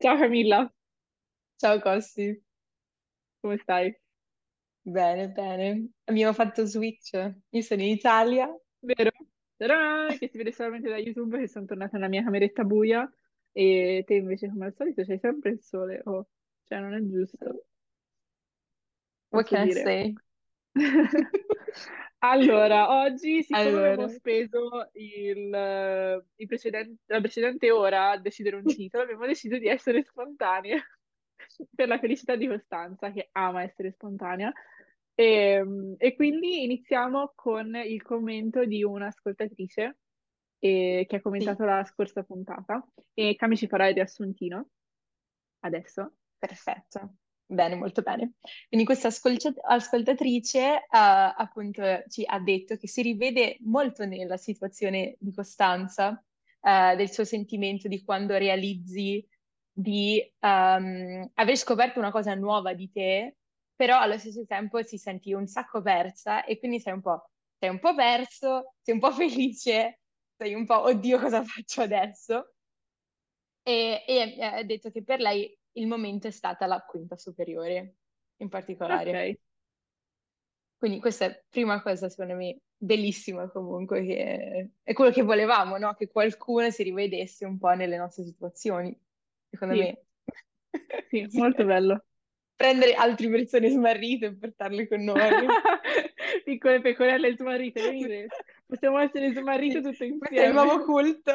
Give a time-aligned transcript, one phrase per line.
[0.00, 0.72] Ciao Camilla,
[1.60, 2.42] Ciao Costi,
[3.40, 3.94] come stai?
[4.82, 5.90] bene, bene.
[6.04, 7.12] Abbiamo fatto switch.
[7.50, 8.48] Io sono in Italia.
[8.80, 9.10] Vero?
[9.58, 10.16] Ta-da!
[10.18, 13.10] Che si vede solamente da YouTube che sono tornata nella mia cameretta buia
[13.52, 16.00] e te invece come al solito c'hai sempre il sole.
[16.04, 16.28] Oh,
[16.64, 17.66] cioè non è giusto,
[19.32, 19.70] What posso can I dire.
[19.70, 20.14] say?
[22.22, 28.66] Allora, oggi, siccome avevo Allora, speso il, il precedente- la precedente ora a decidere un
[28.70, 30.82] titolo, abbiamo deciso di essere spontanee
[31.74, 34.52] per la felicità di Costanza, che ama essere spontanea.
[35.14, 35.64] E,
[35.96, 39.98] e quindi iniziamo con il commento di un'ascoltatrice
[40.58, 42.86] eh, che ha sì, commentato la scorsa puntata.
[43.14, 44.68] E Cami ci farà il riassuntino
[45.60, 46.16] adesso.
[46.38, 47.16] perfetto.
[47.52, 48.34] Bene, molto bene.
[48.68, 55.16] Quindi questa ascolta- ascoltatrice eh, appunto ci ha detto che si rivede molto nella situazione
[55.18, 56.24] di Costanza,
[56.62, 59.26] eh, del suo sentimento di quando realizzi
[59.72, 63.38] di ehm, aver scoperto una cosa nuova di te,
[63.74, 67.70] però allo stesso tempo ti senti un sacco persa e quindi sei un po', sei
[67.70, 70.00] un po' perso, sei un po' felice,
[70.36, 72.52] sei un po', oddio, cosa faccio adesso?
[73.62, 77.96] E, e eh, ha detto che per lei il momento è stata la quinta superiore,
[78.38, 79.10] in particolare.
[79.10, 79.38] Ok.
[80.76, 85.94] Quindi questa è prima cosa, secondo me, bellissima comunque, che è quello che volevamo, no?
[85.94, 88.98] Che qualcuno si rivedesse un po' nelle nostre situazioni,
[89.50, 90.04] secondo Sì, me.
[91.08, 92.04] sì, molto bello.
[92.56, 95.46] Prendere altre persone smarrite e portarle con noi.
[96.44, 98.34] Piccole pecorelle smarrite, venite.
[98.66, 100.84] Possiamo essere smarrite tutte questo è il nuovo insieme.
[100.84, 101.32] culto.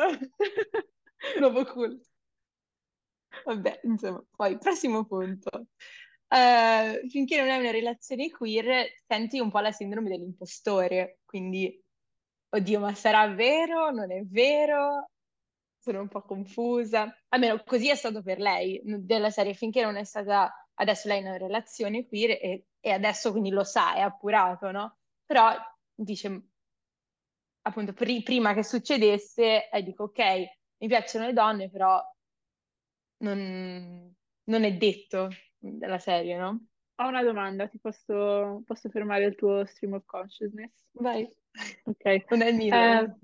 [1.40, 2.08] Nuovo culto.
[3.44, 5.68] Vabbè, insomma, poi, prossimo punto.
[6.28, 11.82] Eh, finché non hai una relazione queer, senti un po' la sindrome dell'impostore, quindi,
[12.50, 13.92] oddio, ma sarà vero?
[13.92, 15.10] Non è vero?
[15.78, 17.16] Sono un po' confusa.
[17.30, 21.28] Almeno così è stato per lei, della serie, finché non è stata, adesso lei in
[21.28, 24.98] una relazione queer e, e adesso quindi lo sa, è appurato, no?
[25.26, 25.52] Però
[25.94, 26.48] dice,
[27.64, 30.20] appunto, pri- prima che succedesse, eh, dico, ok,
[30.78, 32.02] mi piacciono le donne, però
[33.18, 34.14] non,
[34.46, 36.68] non è detto della serie, no?
[36.98, 40.86] Ho una domanda, ti posso, posso fermare il tuo stream of consciousness?
[40.94, 41.28] Vai,
[41.86, 42.06] Ok.
[42.30, 43.22] non è il Eh, mio.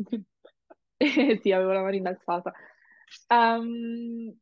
[1.41, 2.53] sì, avevo la mano innalzata.
[3.27, 4.37] Ehm,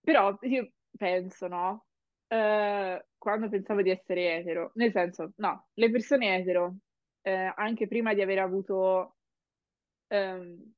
[0.00, 1.86] però io penso, no?
[2.26, 6.76] Eh, quando pensavo di essere etero, nel senso, no, le persone etero,
[7.22, 9.16] eh, anche prima di aver avuto
[10.08, 10.72] ehm,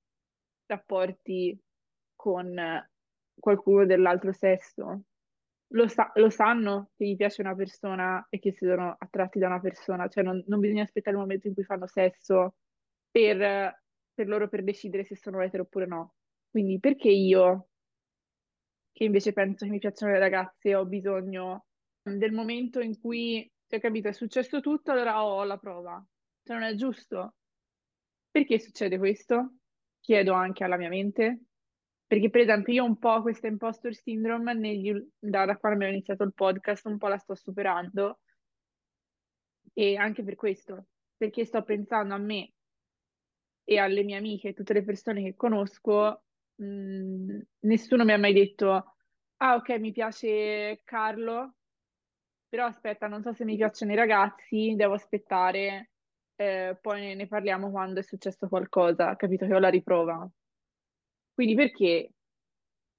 [0.67, 1.61] rapporti
[2.15, 2.55] con
[3.41, 5.03] qualcuno dell'altro sesso,
[5.73, 9.47] lo, sa- lo sanno che gli piace una persona e che si sono attratti da
[9.47, 12.55] una persona, cioè non, non bisogna aspettare il momento in cui fanno sesso
[13.11, 13.83] per,
[14.15, 16.15] per loro per decidere se sono etero oppure no.
[16.51, 17.69] Quindi perché io,
[18.93, 21.67] che invece penso che mi piacciono le ragazze, ho bisogno
[22.03, 26.05] del momento in cui, cioè, capito, è successo tutto, allora ho la prova.
[26.43, 27.35] Cioè, non è giusto.
[28.31, 29.59] Perché succede questo?
[30.01, 31.41] Chiedo anche alla mia mente.
[32.11, 36.25] Perché, per esempio, io un po' questa imposter syndrome negli da, da quando abbiamo iniziato
[36.25, 38.19] il podcast, un po' la sto superando.
[39.73, 42.53] E anche per questo, perché sto pensando a me
[43.63, 46.25] e alle mie amiche e tutte le persone che conosco,
[46.57, 48.97] mh, nessuno mi ha mai detto,
[49.37, 51.59] ah, ok, mi piace Carlo,
[52.49, 55.93] però aspetta, non so se mi piacciono i ragazzi, devo aspettare,
[56.35, 60.29] eh, poi ne parliamo quando è successo qualcosa, capito che ho la riprova.
[61.41, 62.13] Quindi perché,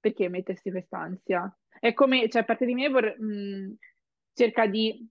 [0.00, 1.56] perché mettersi quest'ansia?
[1.78, 3.76] È come, cioè, parte di me vor- mh,
[4.32, 5.08] cerca di,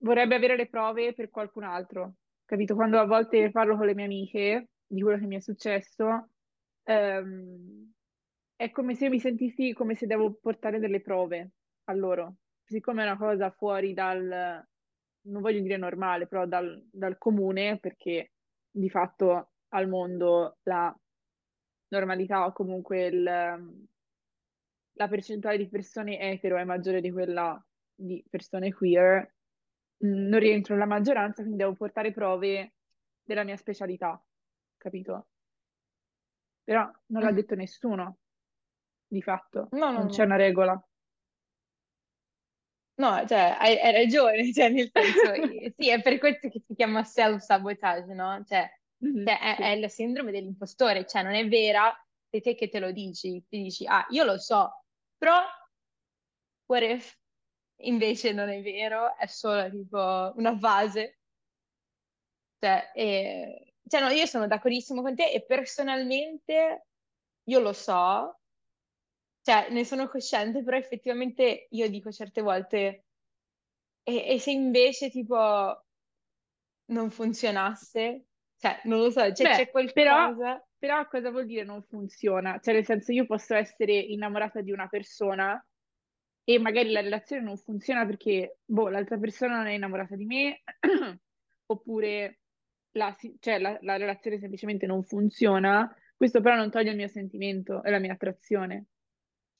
[0.00, 2.74] vorrebbe avere le prove per qualcun altro, capito?
[2.74, 6.32] Quando a volte parlo con le mie amiche di quello che mi è successo,
[6.82, 7.92] ehm,
[8.56, 11.52] è come se io mi sentissi come se devo portare delle prove
[11.84, 14.62] a loro, siccome è una cosa fuori dal,
[15.28, 18.32] non voglio dire normale, però dal, dal comune, perché
[18.70, 20.94] di fatto al mondo la
[21.94, 23.86] normalità o comunque il-
[24.96, 27.60] la percentuale di persone etero è maggiore di quella
[27.96, 29.34] di persone queer,
[29.98, 32.74] mh, non rientro nella maggioranza, quindi devo portare prove
[33.22, 34.20] della mia specialità,
[34.76, 35.28] capito?
[36.64, 37.34] Però non l'ha Mhm.
[37.34, 38.18] detto nessuno,
[39.06, 40.26] di fatto, No, no, non c'è no.
[40.26, 40.88] una regola.
[42.96, 45.32] No, cioè, hai, hai ragione, cioè, nel senso,
[45.76, 48.42] sì, è per questo che si chiama self-sabotage, no?
[48.46, 48.70] Cioè,
[49.22, 49.62] Cioè, è, sì.
[49.62, 51.92] è la sindrome dell'impostore, cioè, non è vera
[52.28, 54.84] sei te che te lo dici, ti dici, ah, io lo so,
[55.16, 55.40] però,
[56.68, 57.16] what if
[57.82, 61.18] invece non è vero, è solo tipo una fase,
[62.58, 66.86] cioè, e- cioè, no, io sono d'accordissimo con te e personalmente
[67.44, 68.38] io lo so,
[69.42, 73.04] cioè, ne sono cosciente, però effettivamente io dico certe volte,
[74.04, 75.36] e, e se invece tipo
[76.94, 78.24] non funzionasse?
[78.64, 80.66] Cioè, non lo so, cioè, Beh, c'è però, qualcosa...
[80.78, 82.58] però cosa vuol dire non funziona?
[82.62, 85.62] Cioè, nel senso, io posso essere innamorata di una persona
[86.44, 90.62] e magari la relazione non funziona perché, boh, l'altra persona non è innamorata di me,
[91.66, 92.38] oppure
[92.92, 95.94] la, cioè, la, la relazione semplicemente non funziona.
[96.16, 98.86] Questo però non toglie il mio sentimento e la mia attrazione.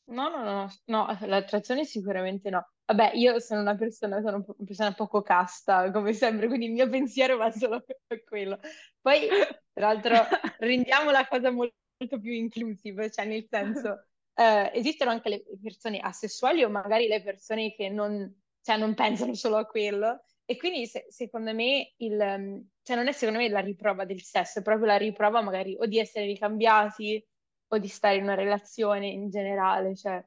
[0.06, 2.68] No, no, no, no, l'attrazione sicuramente no.
[2.84, 6.88] Vabbè, io sono una persona, sono una persona poco casta, come sempre, quindi il mio
[6.90, 7.84] pensiero va solo a
[8.26, 8.58] quello.
[9.00, 9.28] Poi,
[9.72, 10.12] tra l'altro,
[10.58, 14.04] rendiamo la cosa molto, molto più inclusive, cioè nel senso,
[14.34, 18.30] eh, esistono anche le persone asessuali o magari le persone che non,
[18.60, 20.22] cioè, non pensano solo a quello.
[20.44, 24.58] E quindi se- secondo me il, cioè non è secondo me la riprova del sesso,
[24.58, 27.26] è proprio la riprova magari o di essere ricambiati
[27.68, 30.24] o di stare in una relazione in generale, cioè,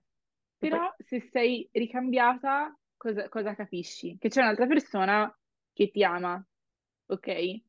[0.58, 4.18] Però se sei ricambiata, cosa, cosa capisci?
[4.18, 5.40] Che c'è un'altra persona
[5.72, 6.44] che ti ama,
[7.08, 7.62] ok?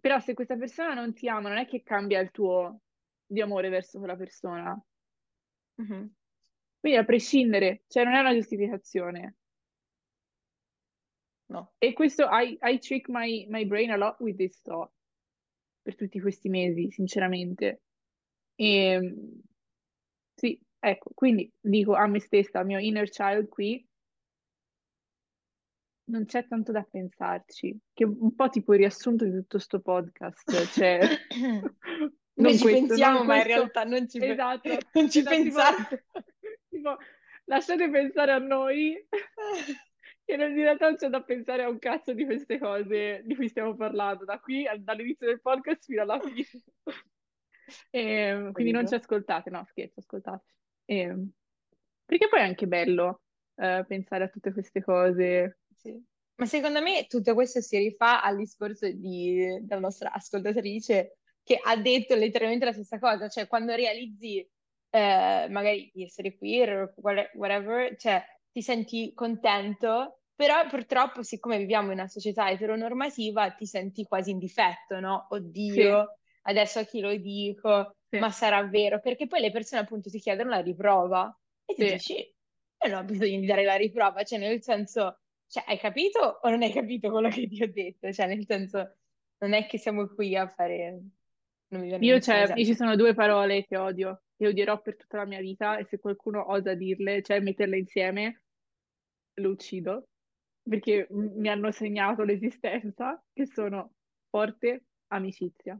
[0.00, 2.80] Però se questa persona non ti ama, non è che cambia il tuo
[3.26, 4.80] di amore verso quella persona.
[5.76, 6.14] Mhm.
[6.80, 9.36] Quindi a prescindere, cioè non è una giustificazione.
[11.48, 11.72] no.
[11.78, 14.90] E questo, I, I trick my, my brain a lot with this thought
[15.82, 17.82] per tutti questi mesi, sinceramente.
[18.54, 19.14] E
[20.34, 23.86] sì, ecco, quindi dico a me stessa, al mio inner child qui,
[26.04, 29.80] non c'è tanto da pensarci, che è un po' tipo il riassunto di tutto sto
[29.80, 31.00] podcast, cioè
[32.34, 35.54] Noi non ci questo, pensiamo, ma in realtà non ci, esatto, non ci esatto, tipo,
[35.54, 36.04] pensate.
[36.68, 36.96] tipo,
[37.44, 39.06] lasciate pensare a noi,
[40.24, 43.48] che in realtà non c'è da pensare a un cazzo di queste cose di cui
[43.48, 46.46] stiamo parlando, da qui, al- dall'inizio del podcast fino alla fine.
[47.90, 50.44] E, quindi non ci ascoltate, no, scherzo, ascoltate.
[50.84, 51.28] E,
[52.04, 53.22] perché poi è anche bello
[53.56, 55.60] eh, pensare a tutte queste cose.
[55.74, 56.00] Sì.
[56.36, 61.76] Ma secondo me tutto questo si rifà al discorso di- della nostra ascoltatrice che ha
[61.76, 64.38] detto letteralmente la stessa cosa, cioè quando realizzi
[64.90, 66.36] eh, magari di essere
[66.96, 73.66] whate- whatever, cioè ti senti contento, però purtroppo siccome viviamo in una società eteronormativa ti
[73.66, 75.26] senti quasi in difetto, no?
[75.30, 77.96] Oddio, adesso a chi lo dico?
[78.08, 79.00] sì, Ma sarà vero?
[79.00, 81.34] Perché poi le persone appunto ti chiedono la riprova
[81.64, 81.92] e ti sì.
[81.92, 85.22] dici, io non ho bisogno di dare la riprova, cioè nel senso
[85.52, 88.10] cioè, hai capito o non hai capito quello che ti ho detto?
[88.10, 88.96] Cioè, nel senso,
[89.40, 91.02] non è che siamo qui a fare...
[91.68, 92.74] Io, cioè, io ci esempio.
[92.74, 96.50] sono due parole che odio, che odierò per tutta la mia vita e se qualcuno
[96.50, 98.44] osa dirle, cioè metterle insieme,
[99.34, 100.08] lo uccido,
[100.62, 103.92] perché mi hanno segnato l'esistenza, che sono
[104.30, 105.78] forte amicizia.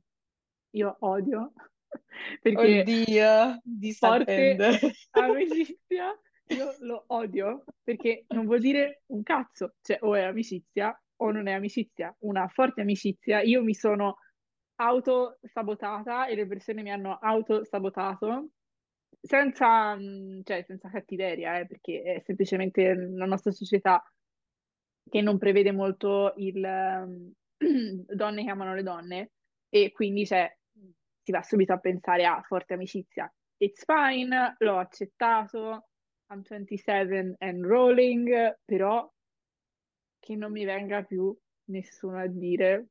[0.73, 1.53] Io odio,
[2.43, 4.79] perché Oddio, forte disattende.
[5.13, 11.31] amicizia, io lo odio, perché non vuol dire un cazzo, cioè o è amicizia o
[11.31, 12.15] non è amicizia.
[12.21, 14.17] Una forte amicizia, io mi sono
[14.77, 18.49] autosabotata e le persone mi hanno autosabotato
[19.21, 24.03] senza, mh, cioè, senza cattiveria, eh, perché è semplicemente la nostra società
[25.09, 27.33] che non prevede molto il ehm,
[28.07, 29.31] donne che amano le donne
[29.69, 30.51] e quindi cioè,
[31.23, 33.33] si va subito a pensare a forte amicizia.
[33.59, 35.89] It's fine, l'ho accettato,
[36.31, 39.09] I'm 27 and rolling, però
[40.19, 41.37] che non mi venga più
[41.67, 42.87] nessuno a dire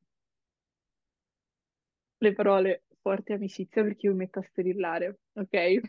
[2.18, 5.80] le parole forte amicizia perché io mi metto a strillare, ok?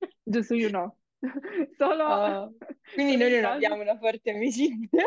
[0.22, 0.98] Giusto io no.
[1.76, 2.54] Solo, Oh,
[2.94, 5.02] Quindi noi non abbiamo una forte amicizia.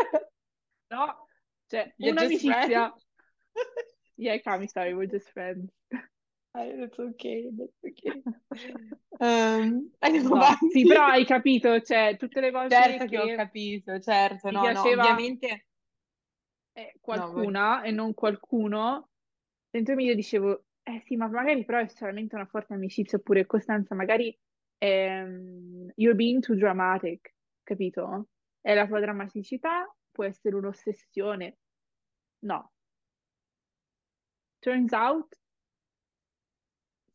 [0.89, 1.27] no,
[1.68, 2.94] cioè You're un'amicizia.
[4.18, 5.72] Yeah, Kami, sorry, we're just friends.
[6.53, 8.22] That's okay, that's okay.
[10.01, 10.41] Andiamo No,
[10.72, 14.70] sì, però hai capito, cioè, tutte le volte Certo che ho capito, certo, no, no,
[14.72, 15.65] piaceva ovviamente...
[16.74, 17.00] eh, No, vai.
[17.01, 19.10] qualcuna e non qualcuno,
[19.70, 23.46] dentro me io dicevo, eh sì, ma magari però è solamente una forte amicizia, oppure
[23.46, 24.38] Costanza, magari
[24.77, 28.29] ehm, you're being too dramatic, capito?
[28.60, 31.58] È la tua drammaticità, può essere un'ossessione.
[32.39, 32.72] No,
[34.62, 35.36] turns out,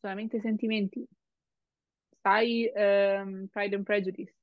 [0.06, 1.04] solamente sentimenti.
[2.22, 4.34] Sai, ehm, Pride and Prejudice,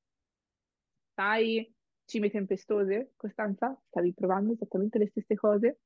[1.15, 1.73] sai,
[2.05, 5.79] Cime Tempestose, Costanza, stavi provando esattamente le stesse cose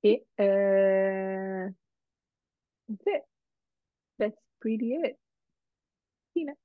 [0.00, 1.74] e eh,
[2.86, 3.22] sì,
[4.16, 5.18] that's pretty it.
[6.32, 6.56] Fine,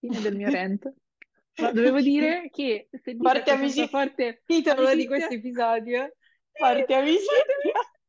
[0.00, 0.92] fine del mio rant.
[1.60, 3.86] Ma dovevo dire che se dite Forte amicizia.
[3.86, 6.12] forte Titolo di amicizia, questo episodio.
[6.52, 7.99] Forte amicizia.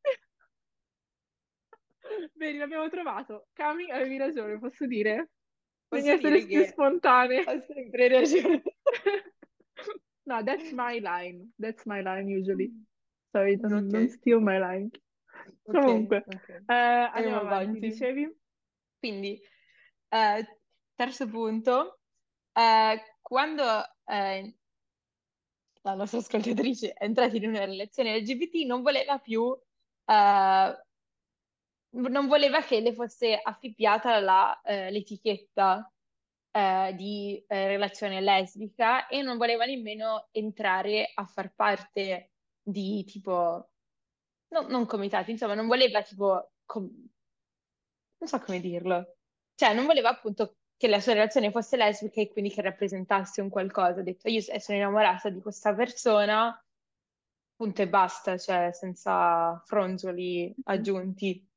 [2.34, 3.48] Bene, l'abbiamo trovato.
[3.54, 5.32] Cami, avevi ragione, posso dire?
[5.88, 7.44] Posso essere dire più che spontanee.
[7.46, 8.62] ho sempre ragione.
[10.24, 11.52] No, that's my line.
[11.58, 12.72] That's my line usually.
[13.32, 14.90] Sorry, don't, Ok, don't steal my line.
[15.64, 16.50] ok, Comunque, ok.
[16.68, 17.64] eh, andiamo avanti.
[17.64, 17.80] avanti.
[17.80, 18.38] Dicevi?
[19.00, 19.42] Quindi,
[20.10, 20.60] eh,
[20.96, 22.00] terzo punto,
[22.54, 23.64] eh, quando
[24.06, 24.56] eh,
[25.82, 29.52] la nostra ascoltatrice è entrata in una relazione LGBT non voleva più,
[30.06, 30.86] eh,
[31.92, 35.92] non voleva che le fosse affibbiata la, eh, l'etichetta
[36.52, 42.32] eh, di eh, relazione lesbica e non voleva nemmeno entrare a far parte
[42.62, 43.72] di tipo,
[44.50, 47.10] no- non comitati, insomma, non voleva tipo, com-
[48.18, 49.18] non so come dirlo,
[49.56, 53.50] cioè non voleva appunto che la sua relazione fosse lesbica e quindi che rappresentasse un
[53.50, 54.00] qualcosa.
[54.00, 56.64] Ha detto, io sono innamorata di questa persona,
[57.56, 61.51] punto e basta, cioè senza fronzoli aggiunti.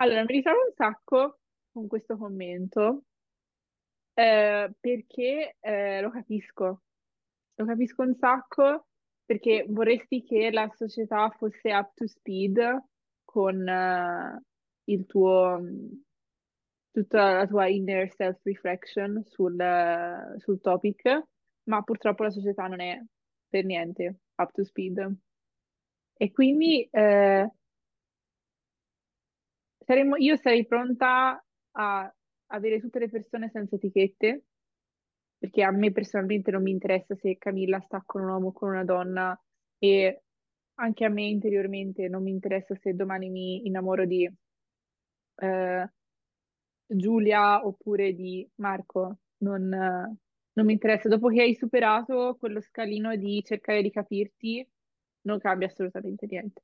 [0.00, 1.40] Allora, mi ritrovo un sacco
[1.72, 3.02] con questo commento
[4.14, 6.82] eh, perché eh, lo capisco.
[7.56, 8.86] Lo capisco un sacco
[9.24, 12.58] perché vorresti che la società fosse up to speed
[13.24, 14.40] con eh,
[14.84, 15.60] il tuo,
[16.92, 21.22] tutta la tua inner self-reflection sul, eh, sul topic,
[21.64, 23.02] ma purtroppo la società non è
[23.48, 25.16] per niente up to speed.
[26.14, 27.50] E quindi eh,
[29.88, 31.42] saremmo- io sarei pronta
[31.72, 32.14] a
[32.48, 34.44] avere tutte le persone senza etichette,
[35.38, 38.68] perché a me personalmente non mi interessa se Camilla sta con un uomo o con
[38.70, 39.40] una donna
[39.78, 40.22] e
[40.74, 44.30] anche a me interiormente non mi interessa se domani mi innamoro di
[45.40, 45.88] eh,
[46.86, 51.08] Giulia oppure di Marco, non, non mi interessa.
[51.08, 54.66] Dopo che hai superato quello scalino di cercare di capirti,
[55.22, 56.62] non cambia assolutamente niente.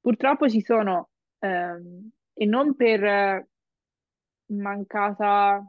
[0.00, 3.48] Purtroppo ci sono, ehm, e non per eh,
[4.52, 5.68] mancata,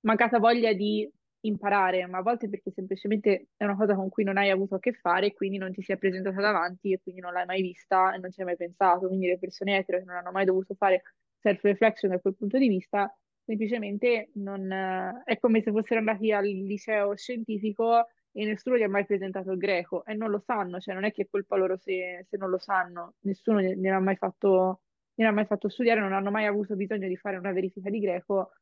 [0.00, 1.10] mancata voglia di
[1.42, 4.78] imparare, ma a volte perché semplicemente è una cosa con cui non hai avuto a
[4.78, 7.62] che fare e quindi non ti si è presentata davanti e quindi non l'hai mai
[7.62, 9.06] vista e non ci hai mai pensato.
[9.06, 11.02] Quindi le persone etero che non hanno mai dovuto fare
[11.40, 13.14] self-reflection da quel punto di vista,
[13.44, 18.88] semplicemente non, eh, è come se fossero andati al liceo scientifico e nessuno gli ha
[18.88, 21.76] mai presentato il greco e non lo sanno, cioè non è che è colpa loro
[21.76, 24.82] se, se non lo sanno, nessuno gliene ha mai fatto,
[25.14, 28.00] gliene ha mai fatto studiare, non hanno mai avuto bisogno di fare una verifica di
[28.00, 28.52] greco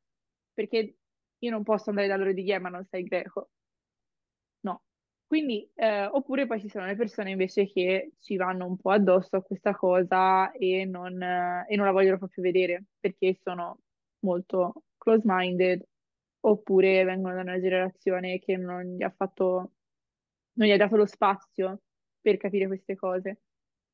[0.55, 0.97] perché
[1.39, 3.49] io non posso andare da loro "Eh, ma non sai greco.
[4.65, 4.83] No.
[5.27, 9.37] Quindi, eh, oppure poi ci sono le persone invece che ci vanno un po' addosso
[9.37, 13.81] a questa cosa e non, eh, e non la vogliono proprio vedere perché sono
[14.21, 15.85] molto close-minded
[16.41, 19.73] oppure vengono da una generazione che non gli ha fatto,
[20.55, 21.83] non gli ha dato lo spazio
[22.21, 23.41] per capire queste cose.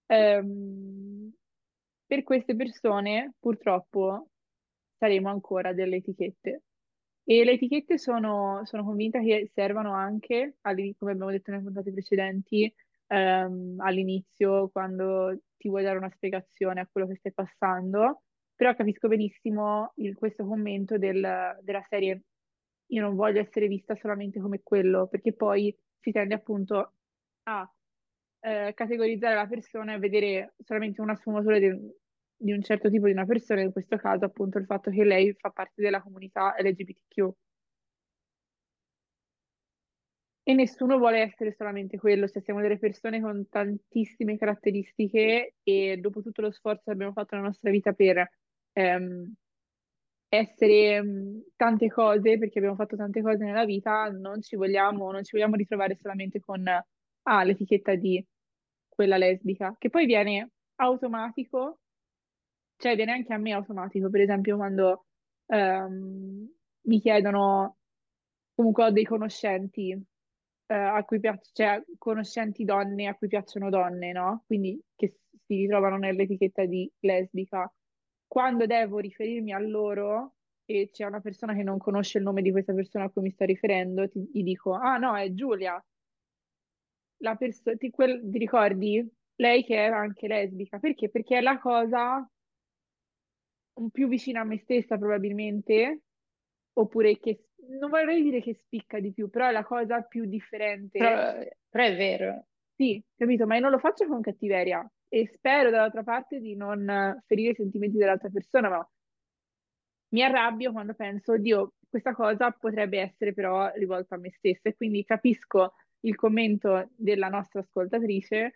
[0.06, 1.32] Ehm,
[2.14, 4.28] per queste persone, purtroppo,
[4.98, 6.62] saremo ancora delle etichette.
[7.24, 12.72] E le etichette sono, sono convinta che servano anche, come abbiamo detto nelle puntate precedenti,
[13.08, 18.22] ehm, all'inizio, quando ti vuoi dare una spiegazione a quello che stai passando,
[18.54, 22.22] però capisco benissimo il- questo commento del- della serie
[22.88, 26.92] io non voglio essere vista solamente come quello, perché poi si tende appunto
[27.44, 27.68] a
[28.40, 31.68] eh, categorizzare la persona e vedere solamente una sfumatura di,
[32.44, 35.32] di un certo tipo di una persona, in questo caso appunto il fatto che lei
[35.34, 37.32] fa parte della comunità LGBTQ.
[40.46, 46.20] E nessuno vuole essere solamente quello, cioè siamo delle persone con tantissime caratteristiche e dopo
[46.20, 48.30] tutto lo sforzo che abbiamo fatto nella nostra vita per
[48.72, 49.32] ehm,
[50.28, 55.24] essere mh, tante cose, perché abbiamo fatto tante cose nella vita, non ci vogliamo, non
[55.24, 58.24] ci vogliamo ritrovare solamente con ah, l'etichetta di
[58.88, 61.80] quella lesbica, che poi viene automatico,
[62.84, 65.06] cioè viene anche a me automatico, per esempio quando
[65.46, 66.46] ehm,
[66.82, 67.78] mi chiedono,
[68.54, 74.12] comunque ho dei conoscenti eh, a cui piace, cioè conoscenti donne a cui piacciono donne,
[74.12, 74.42] no?
[74.46, 77.72] Quindi che si ritrovano nell'etichetta di lesbica.
[78.26, 80.34] Quando devo riferirmi a loro
[80.66, 83.30] e c'è una persona che non conosce il nome di questa persona a cui mi
[83.30, 85.82] sto riferendo, ti, gli dico, ah no, è Giulia.
[87.22, 89.10] La perso- ti, quel- ti ricordi?
[89.36, 90.78] Lei che era anche lesbica.
[90.78, 91.08] Perché?
[91.08, 92.28] Perché è la cosa
[93.90, 96.02] più vicina a me stessa probabilmente,
[96.74, 97.46] oppure che,
[97.78, 100.98] non vorrei dire che spicca di più, però è la cosa più differente.
[100.98, 101.32] Però,
[101.68, 102.46] però è vero.
[102.74, 106.88] Sì, capito, ma io non lo faccio con cattiveria e spero dall'altra parte di non
[106.88, 108.90] eh, ferire i sentimenti dell'altra persona, ma
[110.08, 114.74] mi arrabbio quando penso, oddio, questa cosa potrebbe essere però rivolta a me stessa e
[114.74, 118.52] quindi capisco il commento della nostra ascoltatrice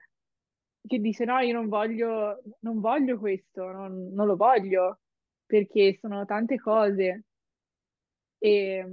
[0.87, 5.01] che dice no, io non voglio, non voglio questo, non, non lo voglio
[5.49, 7.25] perché sono tante cose
[8.43, 8.85] E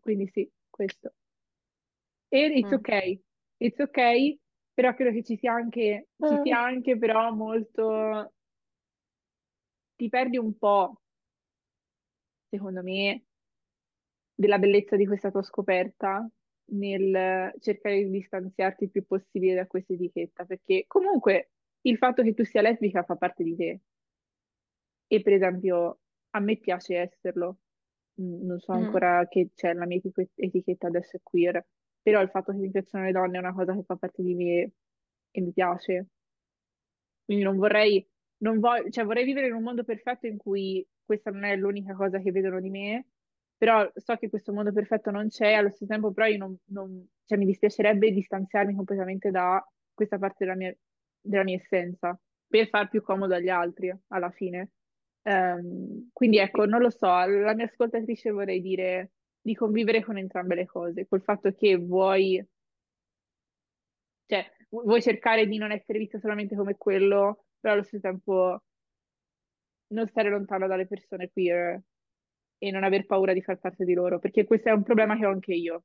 [0.00, 1.14] quindi sì, questo.
[2.30, 2.78] E it's Mm.
[2.78, 2.90] ok,
[3.60, 4.00] it's ok,
[4.74, 6.62] però credo che ci sia anche, ci sia Ah.
[6.62, 8.32] anche però molto,
[9.96, 11.00] ti perdi un po',
[12.50, 13.24] secondo me,
[14.34, 16.28] della bellezza di questa tua scoperta
[16.72, 21.50] nel cercare di distanziarti il più possibile da questa etichetta, perché comunque
[21.82, 23.80] il fatto che tu sia lesbica fa parte di te.
[25.14, 25.98] E per esempio,
[26.30, 27.58] a me piace esserlo.
[28.20, 28.78] Mm, Non so Mhm.
[28.84, 31.64] ancora che c'è la mia etiche- etichetta adesso è queer,
[32.02, 34.34] però il fatto che mi piacciono le donne è una cosa che fa parte di
[34.34, 34.72] me
[35.30, 36.06] e mi piace.
[37.24, 38.06] Quindi non vorrei,
[38.38, 41.94] non voglio, cioè vorrei vivere in un mondo perfetto in cui questa non è l'unica
[41.94, 43.06] cosa che vedono di me,
[43.56, 47.06] però so che questo mondo perfetto non c'è, allo stesso tempo però io non, non-
[47.24, 49.64] cioè, mi dispiacerebbe distanziarmi completamente da
[49.94, 50.74] questa parte della mia,
[51.20, 54.70] della mia essenza per far più comodo agli altri alla fine.
[55.24, 60.54] Ehm, quindi ecco, non lo so, alla mia ascoltatrice vorrei dire di convivere con entrambe
[60.54, 62.44] le cose, col fatto che vuoi
[64.26, 68.60] cioè, vu- vuoi cercare di non essere vista solamente come quello, però allo stesso tempo
[69.94, 71.80] non stare lontano dalle persone queer
[72.58, 75.26] e non aver paura di far parte di loro, perché questo è un problema che
[75.26, 75.84] ho anche io,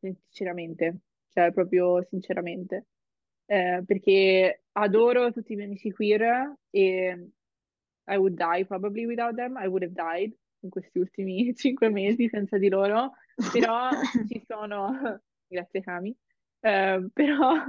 [0.00, 2.86] sinceramente, cioè proprio sinceramente.
[3.46, 7.28] Eh, perché adoro tutti i miei amici queer e
[8.08, 10.32] I would die probably without them, I would have died
[10.62, 13.12] in questi ultimi cinque mesi senza di loro,
[13.52, 13.90] però
[14.28, 16.16] ci sono, grazie Cami,
[16.60, 17.64] Eh, però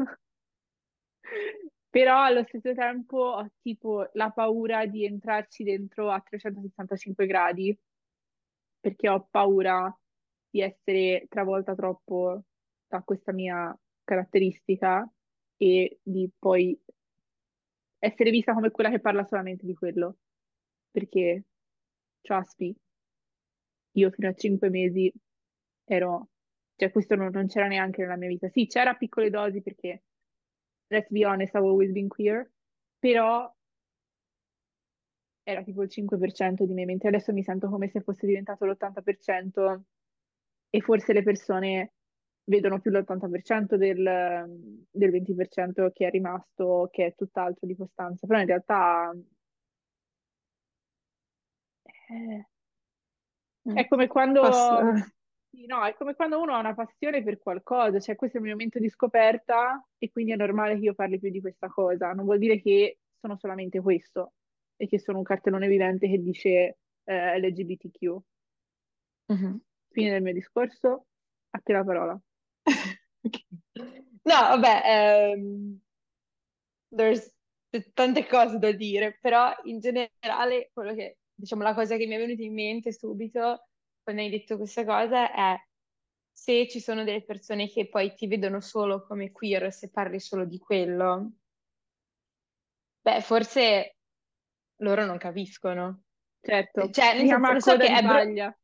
[1.90, 7.78] Però allo stesso tempo ho tipo la paura di entrarci dentro a 365 gradi
[8.80, 9.96] perché ho paura
[10.50, 12.44] di essere travolta troppo
[12.88, 13.74] da questa mia
[14.04, 15.10] caratteristica
[15.56, 16.78] e di poi
[18.00, 20.18] essere vista come quella che parla solamente di quello.
[20.94, 21.44] Perché,
[22.22, 22.76] trust me,
[23.94, 25.12] io fino a 5 mesi
[25.86, 26.30] ero,
[26.76, 28.50] cioè questo non, non c'era neanche nella mia vita.
[28.50, 30.04] Sì, c'era a piccole dosi perché,
[30.88, 32.50] let's be honest, I've always been queer,
[33.00, 33.52] però
[35.44, 39.82] era tipo il 5% di me, mentre adesso mi sento come se fosse diventato l'80%
[40.70, 41.94] e forse le persone
[42.46, 48.40] vedono più l'80% del, del 20% che è rimasto, che è tutt'altro di costanza, però
[48.40, 49.14] in realtà
[52.14, 52.48] eh,
[53.74, 54.12] è come Posso...
[54.12, 54.94] quando,
[55.50, 58.46] sì, no, è come quando uno ha una passione per qualcosa, cioè questo è il
[58.46, 62.12] mio momento di scoperta e quindi è normale che io parli più di questa cosa,
[62.14, 64.34] non vuol dire che sono solamente questo
[64.76, 68.18] e che sono un cartellone vivente che dice eh, LGBTQ.
[69.28, 69.62] Mhm.
[69.92, 71.06] Fine del mio discorso,
[71.52, 72.20] a te la parola.
[73.26, 73.40] Ok.
[74.24, 75.80] No, vabbè, ehm,
[76.90, 77.34] there's
[77.94, 82.18] tante cose da dire, però in generale quello che, diciamo, la cosa che mi è
[82.18, 83.68] venuta in mente subito
[84.02, 85.58] quando hai detto questa cosa è
[86.32, 90.46] se ci sono delle persone che poi ti vedono solo come queer se parli solo
[90.46, 91.32] di quello,
[93.02, 93.98] beh, forse
[94.78, 96.04] loro non capiscono.
[96.42, 98.58] Certo, Cioè, nel senso, so che è brutto.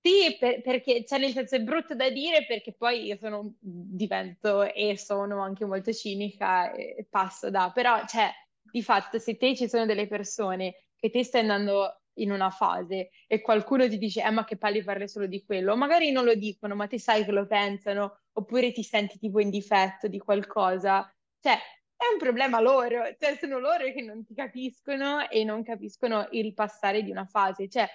[0.00, 4.62] Sì, per- perché, cioè, nel senso è brutto da dire perché poi io sono, divento
[4.62, 8.30] e sono anche molto cinica e, e passo da, però, cioè,
[8.62, 13.10] di fatto, se te ci sono delle persone che ti stai andando in una fase
[13.26, 16.34] e qualcuno ti dice, eh, ma che palle parli solo di quello, magari non lo
[16.34, 21.08] dicono, ma te sai che lo pensano, oppure ti senti tipo in difetto di qualcosa,
[21.40, 26.26] cioè, è un problema loro, cioè, sono loro che non ti capiscono e non capiscono
[26.32, 27.88] il passare di una fase, cioè,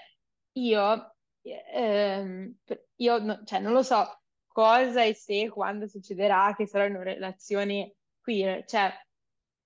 [0.53, 1.13] io
[1.43, 2.55] ehm,
[2.97, 7.03] io no- cioè, non lo so cosa e se, quando succederà che sarò in una
[7.03, 8.91] relazione queer, cioè,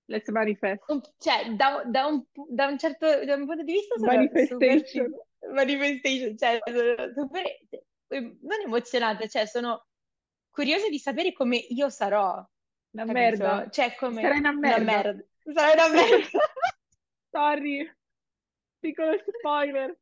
[0.08, 0.82] Let's manifest.
[1.18, 5.12] cioè, da, da un, da un certo da un punto di vista sono super Manifestation.
[5.38, 6.60] fi- manifestation, cioè,
[7.14, 7.44] super,
[8.08, 9.86] eh, non emozionata, cioè, sono
[10.50, 12.42] curiosa di sapere come io sarò,
[12.94, 13.58] Una merda.
[13.58, 13.70] capito?
[13.70, 14.84] Cioè, Sarai come una una merda.
[14.84, 16.38] merda, sarà una merda.
[17.30, 17.90] Sorry,
[18.80, 19.96] piccolo spoiler.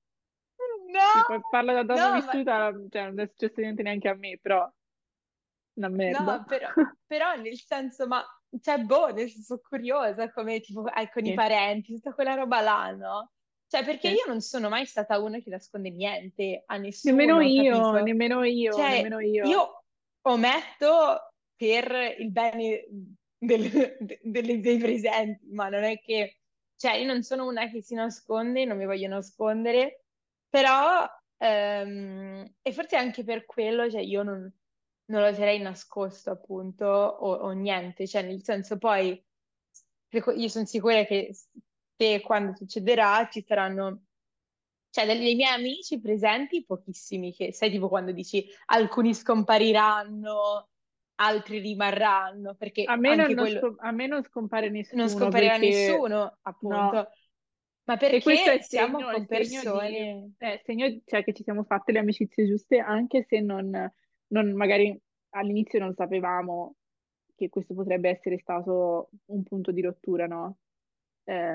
[0.88, 4.14] No, poi parlo da donna no, ma vissuta, cioè non è successo niente neanche a
[4.14, 4.73] me, però
[5.75, 6.38] una merda.
[6.38, 6.69] No, però,
[7.07, 8.25] però nel senso, ma
[8.61, 12.61] cioè, boh, nel senso curiosa come tipo eh, con i Sì, parenti, tutta quella roba
[12.61, 13.33] là, no?
[13.67, 14.09] Cioè, perché sì.
[14.09, 18.01] io non sono mai stata una che nasconde niente a Nemmeno nessuno, io, capito?
[18.01, 19.51] nemmeno io, Cioè, nemmeno io.
[19.51, 19.85] io
[20.23, 22.85] ometto per il bene
[23.39, 26.41] del- de- delle- dei presenti, ma non è che,
[26.77, 30.05] cioè, io non sono una che si nasconde, non mi voglio nascondere,
[30.49, 31.07] però,
[31.39, 34.53] ehm, e forse anche per quello, cioè, io non
[35.07, 39.23] non lo terrei nascosto, appunto, o, o niente, cioè nel senso poi
[40.09, 41.35] io sono sicura che
[41.97, 44.03] se quando succederà ci saranno
[44.90, 50.69] cioè dei miei amici presenti, pochissimi, che sai tipo quando dici alcuni scompariranno,
[51.16, 55.59] altri rimarranno, perché A me non, quello scom- a me non scompare nessuno non scomparirà
[55.59, 57.09] perché nessuno, appunto, no.
[57.85, 60.33] ma E questo è perché siamo segno, con segno di, persone...
[60.38, 63.92] è segno, cioè, che ci siamo fatte le amicizie giuste, anche se non,
[64.29, 64.99] non- magari
[65.31, 66.77] all'inizio non sapevamo
[67.35, 70.59] che questo potrebbe essere stato un punto di rottura, no?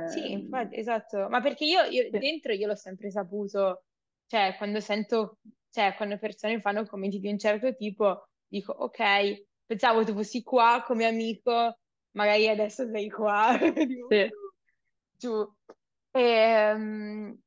[0.04, 3.86] Sì, Ehm, infatti, esatto, ma perché io, io sì, dentro io l'ho sempre saputo,
[4.28, 5.38] cioè quando sento,
[5.70, 10.84] cioè quando persone fanno commenti di un certo tipo, dico ok, pensavo tu fossi qua
[10.86, 11.78] come amico,
[12.12, 13.58] magari adesso sei qua,
[13.88, 14.32] Dico, sì,
[15.18, 15.48] giù.
[16.12, 17.40] Ehm,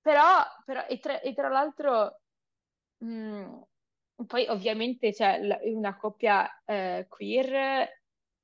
[0.00, 2.20] però, però- e tra, e tra l'altro,
[2.98, 3.60] mh,
[4.26, 7.88] poi ovviamente c'è la- una coppia eh, queer,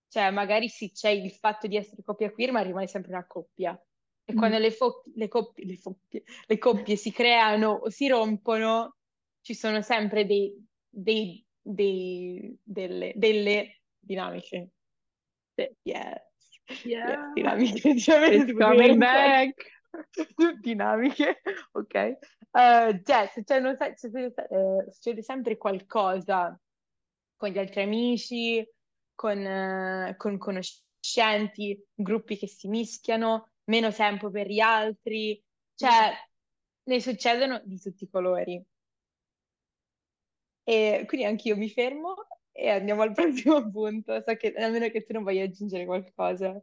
[0.08, 3.78] cioè magari sì c'è il fatto di essere coppia queer, ma rimane sempre una coppia.
[4.24, 4.36] E Mm.
[4.36, 8.96] quando le, fo- le coppie, le foppie- le coppie si creano o si rompono,
[9.40, 10.54] ci sono sempre dei,
[10.88, 14.70] dei- dei- delle, delle dinamiche.
[15.56, 16.20] Yes,
[16.82, 19.54] yes, Yeah, dinamiche, diciamo it's coming back.
[20.60, 21.40] dinamiche,
[21.72, 21.94] ok?
[21.94, 26.58] Eh, cioè, succede, non sai- succede, eh, succede sempre qualcosa
[27.36, 28.66] con gli altri amici,
[29.14, 35.42] con, eh, con conoscenti, gruppi che si mischiano, meno tempo per gli altri,
[35.74, 36.12] cioè
[36.84, 38.64] ne succedono di tutti i colori.
[40.64, 42.14] E quindi anch'io mi fermo
[42.52, 46.60] e andiamo al prossimo punto, so che almeno che tu non voglia aggiungere qualcosa.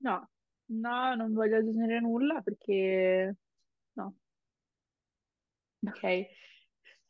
[0.00, 0.29] No,
[0.70, 3.36] no, non voglio aggiungere nulla perché
[3.92, 4.14] no.
[5.86, 6.26] Ok.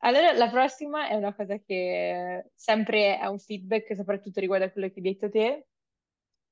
[0.02, 4.88] Allora, la prossima è una cosa che sempre è un feedback, soprattutto riguardo a quello
[4.88, 5.66] che hai detto te,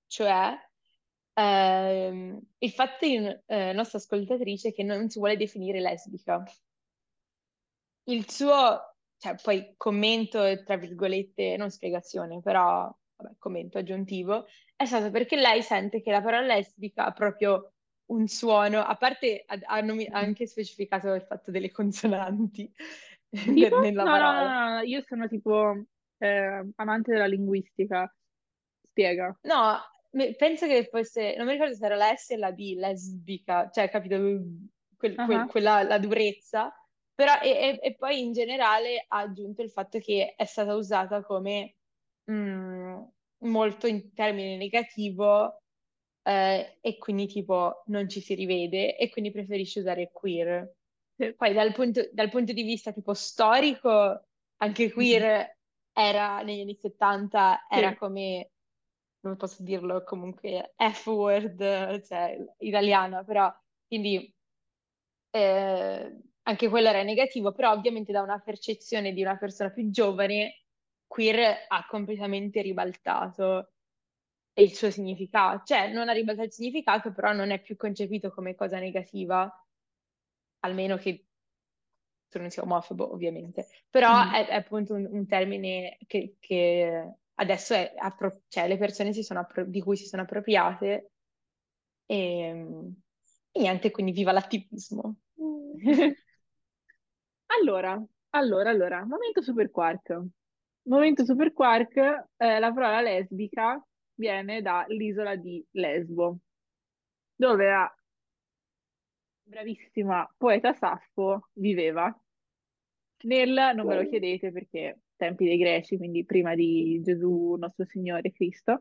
[0.07, 0.55] cioè
[1.35, 3.17] ehm, il fatto di
[3.47, 6.43] eh, nostra ascoltatrice che non si vuole definire lesbica.
[8.05, 15.11] Il suo, cioè poi commento, tra virgolette, non spiegazione, però vabbè, commento aggiuntivo, è stato
[15.11, 17.73] perché lei sente che la parola lesbica ha proprio
[18.07, 20.23] un suono, a parte ha, ha nomi- ha Mm.
[20.23, 22.73] anche specificato il fatto delle consonanti
[23.31, 23.53] Tipo?
[23.53, 24.69] nel- nella No, no, no, parola.
[24.69, 25.85] no, no, io sono tipo
[26.19, 28.13] eh, amante della linguistica.
[28.83, 29.39] Spiega.
[29.43, 29.79] No,
[30.37, 33.89] penso che fosse, non mi ricordo se era la S e la B, lesbica, cioè,
[33.91, 34.17] capito,
[34.97, 36.73] Quel- quel- Ah, quella, la durezza,
[37.15, 41.23] però, e, e- e poi in generale ha aggiunto il fatto che è stata usata
[41.23, 41.77] come
[42.31, 42.88] mm,
[43.41, 45.63] molto in termine negativo,
[46.23, 50.75] eh, e quindi tipo non ci si rivede, e quindi preferisce usare queer.
[51.37, 54.25] Poi dal punto, dal punto di vista tipo storico,
[54.59, 55.57] anche queer
[55.93, 58.51] era negli anni 70, era Sì, come
[59.21, 63.53] come posso dirlo, comunque F-word, cioè italiana, però
[63.87, 64.33] quindi
[65.31, 70.65] eh, anche quello era negativo, però ovviamente da una percezione di una persona più giovane,
[71.09, 73.73] queer ha completamente ribaltato
[74.55, 78.55] il suo significato, cioè non ha ribaltato il significato, però non è più concepito come
[78.55, 79.51] cosa negativa,
[80.61, 81.27] almeno che
[82.29, 84.31] tu non sia omofobo, ovviamente, però Mm.
[84.31, 89.23] è, è appunto un, un termine che, che adesso è, appro- cioè le persone si
[89.23, 91.13] sono appro- di cui si sono appropriate
[92.07, 92.17] e,
[93.53, 95.17] e niente, quindi viva l'attivismo.
[97.61, 100.19] Allora, allora, allora, momento super quark.
[100.89, 101.97] Momento super quark,
[102.39, 103.79] eh, la parola lesbica
[104.15, 106.39] viene dall'isola di Lesbo,
[107.37, 107.95] dove la
[109.43, 112.11] bravissima poeta Saffo viveva.
[113.25, 118.33] Nel, non me lo chiedete perché tempi dei greci, quindi prima di Gesù, nostro Signore
[118.33, 118.81] Cristo,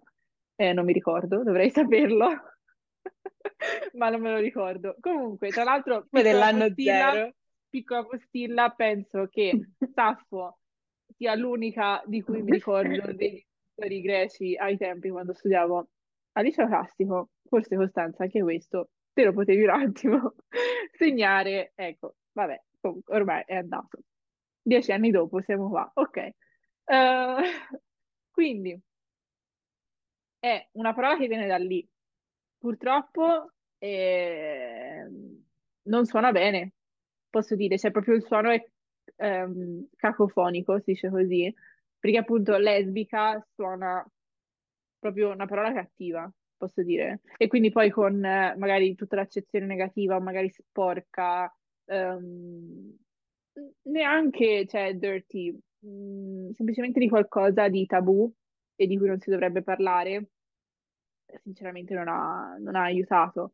[0.56, 2.30] eh, non mi ricordo, dovrei saperlo,
[3.96, 4.96] ma non me lo ricordo.
[5.02, 7.34] Comunque, tra l'altro, piccola dell'anno postilla, zero.
[7.67, 10.60] piccola postilla, penso che Saffo
[11.15, 15.88] sia l'unica di cui mi ricordo dei scrittori greci ai tempi quando studiavo
[16.34, 20.36] al liceo classico, forse Costanza anche questo, te lo potevi un attimo
[20.93, 24.00] segnare, ecco, vabbè, comunque ormai è andato.
[24.62, 26.17] Dieci anni dopo siamo qua, ok.
[26.17, 26.34] Eh,
[28.32, 28.80] quindi
[30.39, 31.88] è una parola che viene da lì.
[32.58, 35.43] Purtroppo ehm,
[35.84, 36.74] non suona bene,
[37.30, 38.63] posso dire, cioè proprio il suono è
[39.17, 41.53] ehm, cacofonico, si dice così,
[41.99, 44.06] perché appunto lesbica suona
[44.99, 47.21] proprio una parola cattiva, posso dire.
[47.38, 51.53] E quindi poi con eh, magari tutta l'accezione negativa, magari sporca,
[51.86, 52.97] ehm,
[53.84, 58.32] neanche, cioè, dirty, mm, semplicemente di qualcosa di tabù
[58.75, 60.30] e di cui non si dovrebbe parlare,
[61.43, 63.53] sinceramente non ha, non ha aiutato.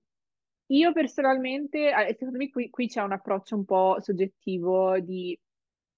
[0.68, 5.38] io personalmente, secondo me qui, qui c'è un approccio un po' soggettivo di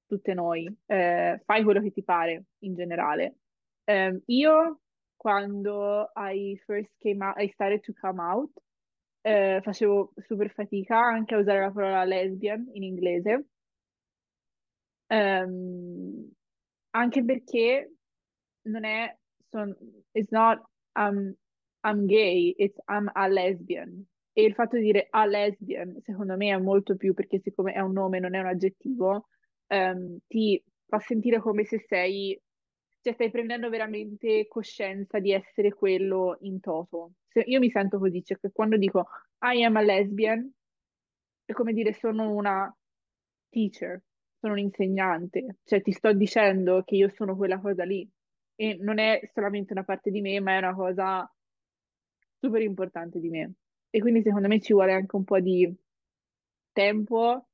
[0.06, 0.74] tutte noi.
[0.86, 3.38] Eh, fai quello che ti pare in generale.
[3.84, 4.82] Eh, io,
[5.16, 8.52] quando I first came out, I started to come out,
[9.22, 13.46] eh, facevo super fatica anche a usare la parola lesbian in inglese.
[15.08, 16.32] Ehm,
[16.92, 17.92] anche perché
[18.64, 19.16] non è,
[19.50, 19.76] son,
[20.12, 20.60] it's not
[20.96, 21.36] um,
[21.84, 24.06] I'm gay, it's I'm a lesbian.
[24.34, 27.80] E il fatto di dire a lesbian, secondo me, è molto più perché siccome è
[27.80, 29.28] un nome, non è un aggettivo,
[29.68, 32.40] ehm, ti fa sentire come se sei,
[33.02, 37.14] cioè stai prendendo veramente coscienza di essere quello in toto.
[37.28, 39.08] Se- io mi sento così, cioè che quando dico
[39.42, 40.52] I am a lesbian,
[41.46, 42.74] è come dire sono una
[43.50, 44.02] teacher,
[44.40, 48.08] sono un insegnante, cioè ti sto dicendo che io sono quella cosa lì.
[48.58, 51.30] E non è solamente una parte di me, ma è una cosa
[52.40, 53.54] super importante di me.
[53.90, 55.74] E quindi secondo me ci vuole anche un po' di
[56.74, 57.48] tempo,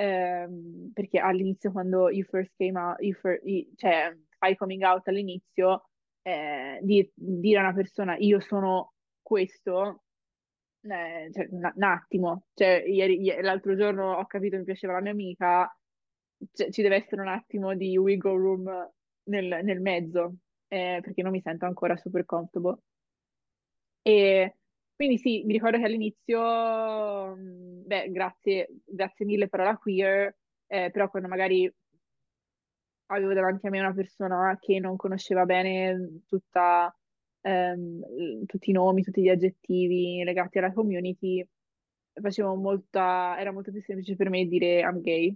[0.00, 5.06] ehm, perché all'inizio quando you first came out, you fir- i- cioè fai coming out
[5.08, 5.90] all'inizio,
[6.22, 10.04] eh, di dire a una persona io sono questo,
[10.82, 15.00] eh, cioè, un un attimo, cioè ieri, ieri- l'altro giorno ho capito mi piaceva la
[15.02, 15.74] mia amica,
[16.52, 18.90] cioè, ci deve essere un attimo di wiggle room
[19.24, 20.36] nel, nel mezzo,
[20.68, 22.78] eh, perché non mi sento ancora super comfortable.
[24.04, 24.54] E
[25.00, 27.34] quindi sì, mi ricordo che all'inizio,
[27.86, 30.36] beh, grazie, grazie mille per la queer,
[30.66, 31.72] eh, però quando magari
[33.06, 36.94] avevo davanti a me una persona che non conosceva bene tutta,
[37.40, 41.42] ehm, tutti i nomi, tutti gli aggettivi legati alla community,
[42.12, 45.34] facevo molta, era molto più semplice per me dire I'm gay.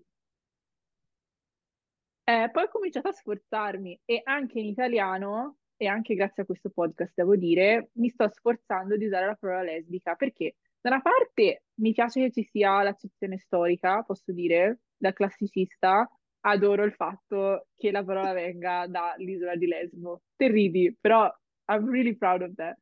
[2.26, 6.70] Eh, poi ho cominciato a sforzarmi e anche in italiano, e anche grazie a questo
[6.70, 11.64] podcast, devo dire, mi sto sforzando di usare la parola lesbica perché da una parte
[11.76, 16.08] mi piace che ci sia l'accezione storica, posso dire, da classicista,
[16.40, 20.22] adoro il fatto che la parola venga dall'isola di Lesbo.
[20.36, 21.24] Te ridi, però
[21.66, 22.78] I'm really proud of that.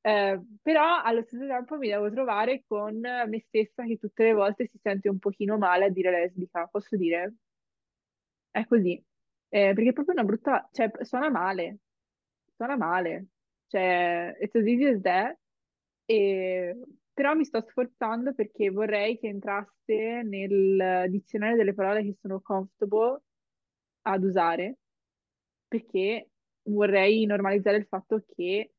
[0.00, 4.66] Eh, però allo stesso tempo mi devo trovare con me stessa che tutte le volte
[4.66, 7.34] si sente un pochino male a dire lesbica, posso dire?
[8.50, 9.02] È così.
[9.48, 11.78] Eh, perché è proprio una brutta, cioè suona male,
[12.56, 13.26] suona male.
[13.66, 15.38] Cioè, it's as easy as that.
[16.06, 16.76] E-
[17.14, 23.22] Però mi sto sforzando perché vorrei che entrasse nel dizionario delle parole che sono comfortable
[24.02, 24.78] ad usare,
[25.68, 26.30] perché
[26.64, 28.74] vorrei normalizzare il fatto che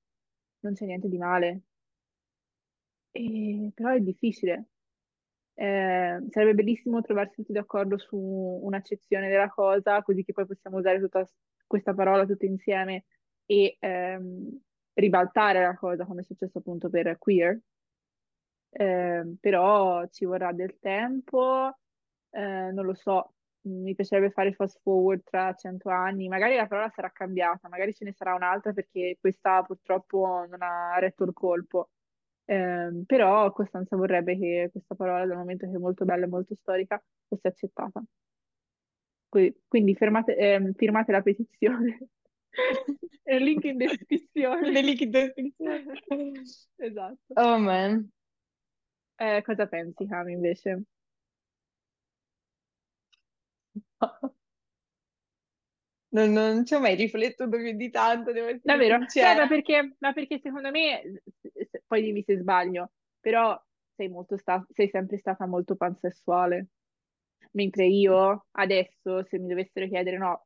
[0.59, 1.61] non c'è niente di male.
[3.11, 4.65] E- Però è difficile.
[5.53, 10.99] Eh, sarebbe bellissimo trovarsi tutti d'accordo su un'accezione della cosa, così che poi possiamo usare
[10.99, 11.27] tutta
[11.65, 13.05] questa parola tutte insieme
[13.45, 14.59] e ehm,
[14.93, 17.59] ribaltare la cosa, come è successo appunto per queer.
[18.77, 21.77] Eh, però ci vorrà del tempo,
[22.31, 23.33] eh, non lo so,
[23.67, 28.03] mi piacerebbe fare fast forward tra cento anni, magari la parola sarà cambiata, magari ce
[28.05, 31.89] ne sarà un'altra perché questa purtroppo non ha retto il colpo.
[32.45, 36.55] Ehm, però Costanza vorrebbe che questa parola, dal momento che è molto bella e molto
[36.55, 38.03] storica, fosse accettata.
[39.29, 41.99] Qui- Quindi fermate- ehm, firmate la petizione.
[43.27, 44.71] Il link in descrizione.
[44.71, 46.01] Le link in descrizione.
[46.77, 47.33] Esatto.
[47.35, 48.11] Oh man.
[49.19, 50.83] Eh, cosa pensi, Cami, invece?
[56.09, 58.99] Non, non ci ho mai riflettuto più di tanto, devo essere Davvero?
[58.99, 61.21] Beh, ma perché, ma perché secondo me,
[61.85, 63.59] poi dimmi se sbaglio, però
[63.95, 66.67] sei molto sta- sei sempre stata molto pansessuale.
[67.51, 70.45] Mentre io adesso, se mi dovessero chiedere, no,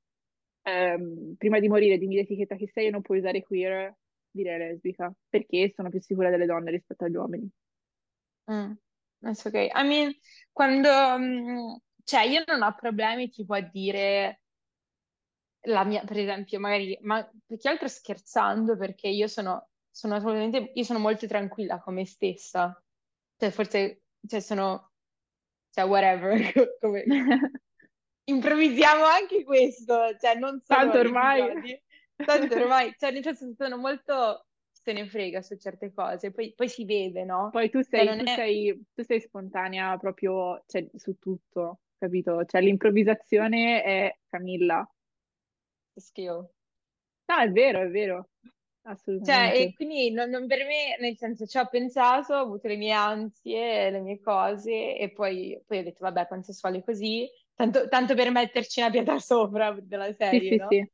[0.63, 3.95] ehm, prima di morire dimmi l'etichetta che sei e non puoi usare queer,
[4.31, 7.49] direi lesbica, perché sono più sicura delle donne rispetto agli uomini.
[8.51, 8.73] Mm,
[9.19, 9.69] that's okay.
[9.73, 10.11] I mean,
[10.51, 14.41] quando, mm, cioè, io non ho problemi tipo a dire
[15.63, 20.71] la mia, per esempio, magari, ma più che altro scherzando, perché io sono, sono assolutamente,
[20.73, 22.81] io sono molto tranquilla con me stessa.
[23.37, 24.91] Cioè, forse, cioè, sono,
[25.71, 26.39] cioè, whatever,
[26.79, 27.03] come,
[28.29, 31.41] improvvisiamo anche questo, cioè, non solo Tanto ormai...
[31.41, 31.81] episodi.
[32.15, 36.67] Tanto ormai, cioè, nel senso, sono molto, se ne frega su certe cose, poi, poi
[36.69, 37.49] si vede, no?
[37.49, 42.43] Poi tu Cioè, sei, tu è sei, tu sei spontanea proprio, cioè, su tutto, capito?
[42.45, 44.89] Cioè l'improvvisazione è Camilla.
[45.95, 46.49] skill.
[47.27, 48.29] No, è vero, è vero,
[48.81, 49.73] Cioè, e assolutamente.
[49.75, 53.91] quindi non, non per me, nel senso, ci ho pensato, ho avuto le mie ansie,
[53.91, 58.79] le mie cose, e poi, poi ho detto, vabbè, pansessuale così, tanto, tanto per metterci
[58.79, 60.67] una pietra sopra della serie, sì, no?
[60.67, 60.91] sì.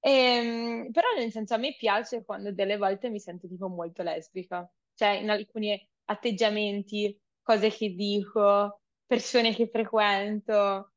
[0.00, 4.70] Ehm, però, nel senso, a me piace quando delle volte mi sento tipo molto lesbica.
[4.94, 10.92] Cioè, in alcuni, atteggiamenti, cose che dico, persone che frequento.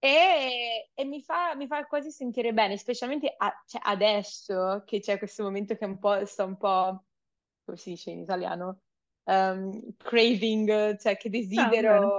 [0.00, 5.18] E, e mi fa, mi fa quasi sentire bene, specialmente a- cioè, adesso che c'è
[5.18, 7.04] questo momento che un po', sto un po',
[7.64, 8.82] come si dice in italiano,
[9.24, 12.14] um, craving, cioè che Ah, bene.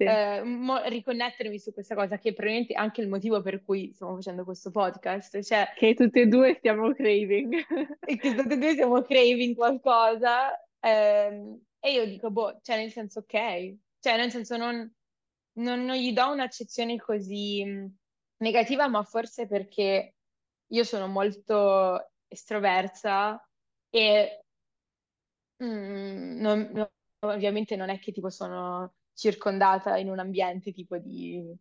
[0.00, 0.04] Sì.
[0.06, 4.14] eh, mo- riconnettermi su questa cosa, che è probabilmente anche il motivo per cui stiamo
[4.14, 7.54] facendo questo podcast, cioè Che tutte e due stiamo craving.
[8.00, 12.90] e che tutti e due stiamo craving qualcosa, ehm, e io dico, boh, cioè nel
[12.90, 14.90] senso ok, cioè nel senso non,
[15.58, 17.96] non- non gli do un'accezione così mh,
[18.38, 20.14] negativa, ma forse perché
[20.72, 23.42] io sono molto estroversa
[23.90, 24.44] e
[25.62, 31.54] mm, non- non- ovviamente non è che tipo sono circondata in un ambiente tipo di,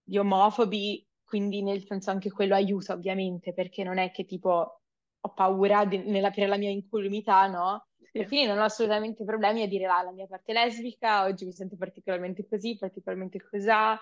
[0.00, 4.80] di omofobi, quindi nel senso anche quello aiuta ovviamente, perché non è che tipo
[5.20, 7.88] ho paura di- nell'aprire la mia incolumità, no?
[8.12, 11.52] E quindi non ho assolutamente problemi a dire la, la mia parte lesbica, oggi mi
[11.52, 13.98] sento particolarmente così, particolarmente cosà,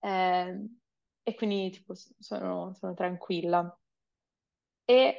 [0.00, 0.78] ehm,
[1.22, 3.74] e quindi tipo sono, sono tranquilla.
[4.86, 5.16] E,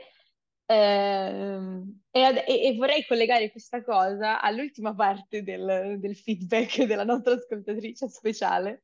[0.68, 7.34] e ad- e- e vorrei collegare questa cosa all'ultima parte del, del feedback della nostra
[7.34, 8.82] ascoltatrice speciale,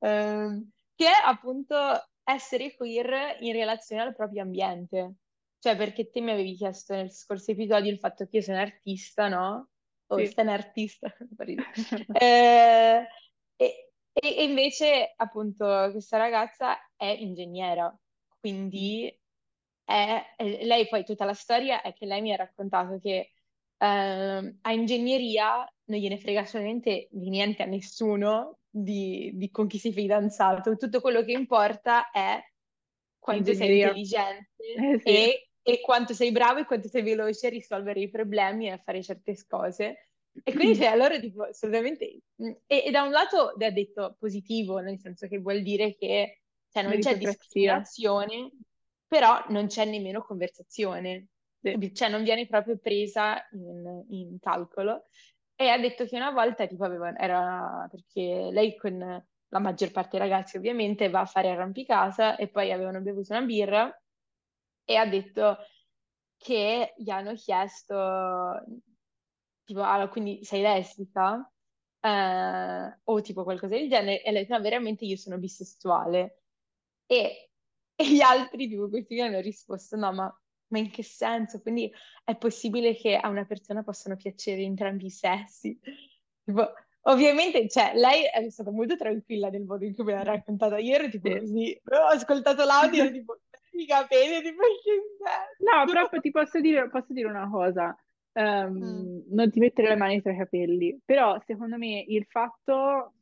[0.00, 1.76] ehm, che è appunto
[2.22, 5.14] essere queer in relazione al proprio ambiente.
[5.58, 9.28] Cioè, perché te mi avevi chiesto nel scorso episodio il fatto che io sono artista,
[9.28, 9.70] no?
[10.08, 10.26] O Sì.
[10.26, 11.08] stai un artista.
[12.20, 13.06] Eh,
[13.56, 17.96] e, e- e invece, appunto, questa ragazza è ingegnera,
[18.38, 19.18] quindi
[19.84, 23.32] è- lei poi tutta la storia è che lei mi ha raccontato che
[23.78, 29.78] ehm, a ingegneria non gliene frega assolutamente di niente a nessuno di, di con chi
[29.78, 30.76] si è fidanzato.
[30.76, 32.42] Tutto quello che importa è
[33.18, 33.70] quanto sei Ingegneria.
[33.70, 35.10] intelligente Eh sì.
[35.10, 38.78] e, e quanto sei bravo e quanto sei veloce a risolvere i problemi e a
[38.78, 40.08] fare certe cose.
[40.42, 42.20] E quindi cioè, allora tipo assolutamente...
[42.66, 46.82] E, e da un lato ha detto positivo, nel senso che vuol dire che cioè,
[46.82, 48.50] non c'è discriminazione,
[49.14, 51.28] però non c'è nemmeno conversazione,
[51.92, 55.04] cioè non viene proprio presa in, in calcolo.
[55.54, 60.18] E ha detto che una volta, tipo, aveva, era perché lei con la maggior parte
[60.18, 64.02] dei ragazzi ovviamente va a fare arrampicata e poi avevano bevuto una birra
[64.84, 65.58] e ha detto
[66.36, 67.94] che gli hanno chiesto,
[69.64, 71.48] tipo, "Ah, quindi sei lesbica?
[72.00, 76.42] Eh, o tipo qualcosa del genere, e lei ha detto, no, veramente io sono bisessuale.
[77.06, 77.50] E,
[77.96, 81.60] e gli altri, tipo, questi hanno risposto, no, ma, ma in che senso?
[81.60, 81.90] Quindi
[82.24, 85.78] è possibile che a una persona possano piacere entrambi i sessi?
[86.44, 90.78] Tipo, ovviamente, cioè, lei è stata molto tranquilla nel modo in cui me l'ha raccontata.
[90.78, 91.38] Io ero tipo Sì.
[91.38, 93.40] così, ho ascoltato l'audio e ero tipo,
[93.72, 97.96] i capelli, tipo, che No, però ti posso dire, posso dire una cosa.
[98.36, 99.20] Ehm, Mm.
[99.30, 103.14] non ti mettere le mani tra i capelli, però secondo me il fatto,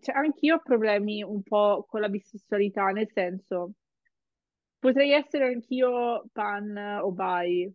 [0.00, 3.72] cioè anch'io ho problemi un po' con la bisessualità, nel senso,
[4.78, 7.70] potrei essere anch'io pan o bi,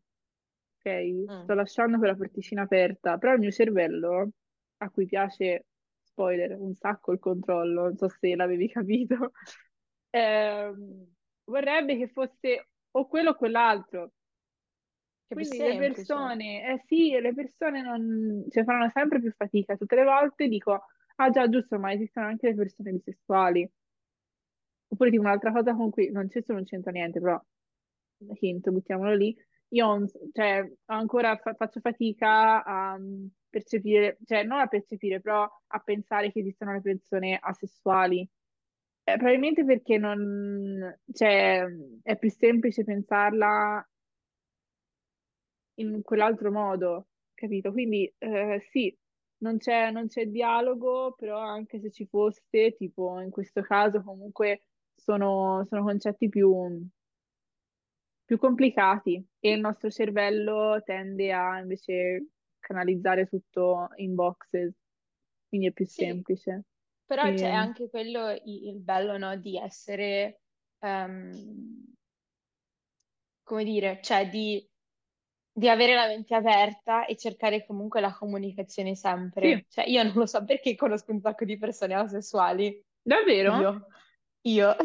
[0.79, 1.29] ok?
[1.41, 1.53] Sto Mm.
[1.53, 4.29] lasciando quella porticina aperta, però il mio cervello,
[4.77, 5.65] a cui piace,
[6.03, 9.31] spoiler, un sacco il controllo, non so se l'avevi capito,
[10.11, 11.13] ehm,
[11.45, 14.11] vorrebbe che fosse o quello o quell'altro.
[15.27, 15.75] Che Quindi le semplice.
[15.75, 19.75] persone, eh sì, le persone non, cioè, faranno sempre più fatica.
[19.75, 20.85] Tutte le volte dico,
[21.17, 23.69] ah già, giusto, ma esistono anche le persone bisessuali.
[24.87, 27.41] Oppure tipo un'altra cosa con cui non c'è non c'entra niente, però
[28.39, 29.35] hint, buttiamolo lì.
[29.69, 35.79] Io cioè, ancora fa- faccio fatica a mm, percepire, cioè non a percepire, però a
[35.79, 38.27] pensare che esistano le persone asessuali.
[39.07, 41.63] Eh, probabilmente perché non, cioè,
[42.03, 43.85] è più semplice pensarla
[45.75, 47.71] in quell'altro modo, capito?
[47.71, 48.95] Quindi eh, sì,
[49.39, 54.63] non c'è non c'è dialogo, però anche se ci fosse, tipo in questo caso comunque
[54.95, 56.51] sono, sono concetti più,
[58.23, 64.73] più complicati e il nostro cervello tende a invece canalizzare tutto in boxes,
[65.47, 66.65] quindi è più Sì, semplice.
[67.05, 70.41] però c'è E- anche quello il bello, no, di essere,
[70.79, 71.93] ehm,
[73.43, 74.67] come dire, cioè di,
[75.57, 79.39] di avere la mente aperta e cercare comunque la comunicazione sempre.
[79.41, 82.83] sì, Cioè io non lo so perché conosco un sacco di persone asessuali.
[83.03, 83.55] davvero?
[83.59, 83.87] Io,
[84.43, 84.75] io,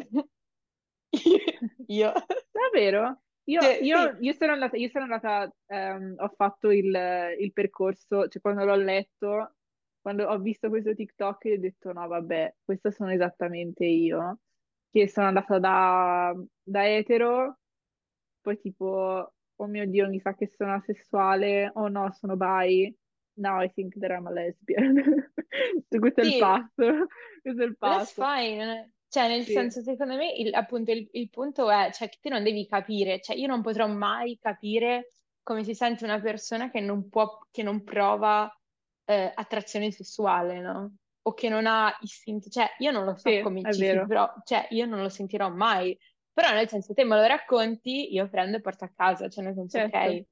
[1.88, 2.12] io.
[2.52, 3.22] Davvero?
[3.44, 6.86] Io, Cioè, io- sì, io sono andata, io sono andata ehm, ho fatto il,
[7.38, 9.56] il percorso, cioè quando l'ho letto,
[10.00, 14.40] quando ho visto questo TikTok, ho detto no, vabbè, questo sono esattamente io,
[14.90, 17.58] che sono andata da, da etero,
[18.40, 22.94] poi tipo oh mio Dio, mi sa che sono asessuale, o no, sono bi,
[23.34, 24.94] now I think that I'm a lesbian.
[25.88, 27.06] Questo è il Sì, passo,
[27.42, 28.28] questo è il passo.
[29.08, 32.28] Cioè, nel Sì, senso, secondo me, il, appunto, il, il punto è, cioè, che te
[32.28, 35.08] non devi capire, cioè, io non potrò mai capire
[35.42, 38.48] come si sente una persona che non può, che non prova
[39.04, 40.94] eh, attrazione sessuale, no?
[41.22, 44.00] O che non ha istinto, cioè, io non lo sì, so come è ci si,
[44.04, 45.98] però, cioè, io non lo sentirò mai.
[46.40, 49.52] Però, nel senso, te me lo racconti, io prendo e porto a casa, cioè, nel
[49.52, 50.24] senso, certo, ok,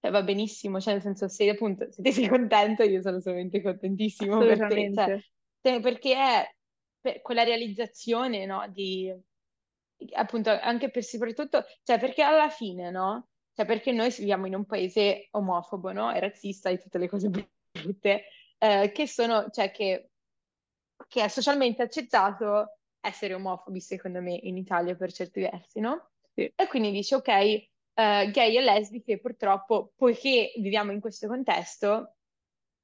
[0.00, 3.62] cioè, va benissimo, cioè, nel senso, se appunto, se te sei contento, io sono solamente
[3.62, 5.24] contentissimo per te, cioè,
[5.60, 6.54] te- perché è
[7.00, 9.14] per quella realizzazione, no, di,
[10.14, 13.28] appunto, anche per soprattutto, cioè, perché alla fine, no?
[13.54, 16.12] Cioè, perché noi viviamo in un paese omofobo, no?
[16.12, 18.24] E razzista e tutte le cose brutte,
[18.58, 20.10] eh, che sono, cioè, che,
[21.06, 26.10] che è socialmente accettato essere omofobi, secondo me, in Italia per certi versi, no?
[26.34, 32.16] Sì, E quindi dici, ok, eh, gay e lesbiche, purtroppo, poiché viviamo in questo contesto,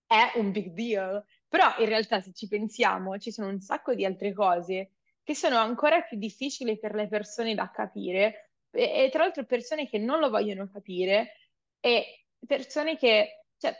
[0.06, 1.24] è un big deal.
[1.48, 4.92] Però in realtà, se ci pensiamo, ci sono un sacco di altre cose
[5.22, 9.88] che sono ancora più difficili per le persone da capire, e, e tra l'altro persone
[9.88, 11.32] che non lo vogliono capire
[11.80, 13.74] e persone che, cioè,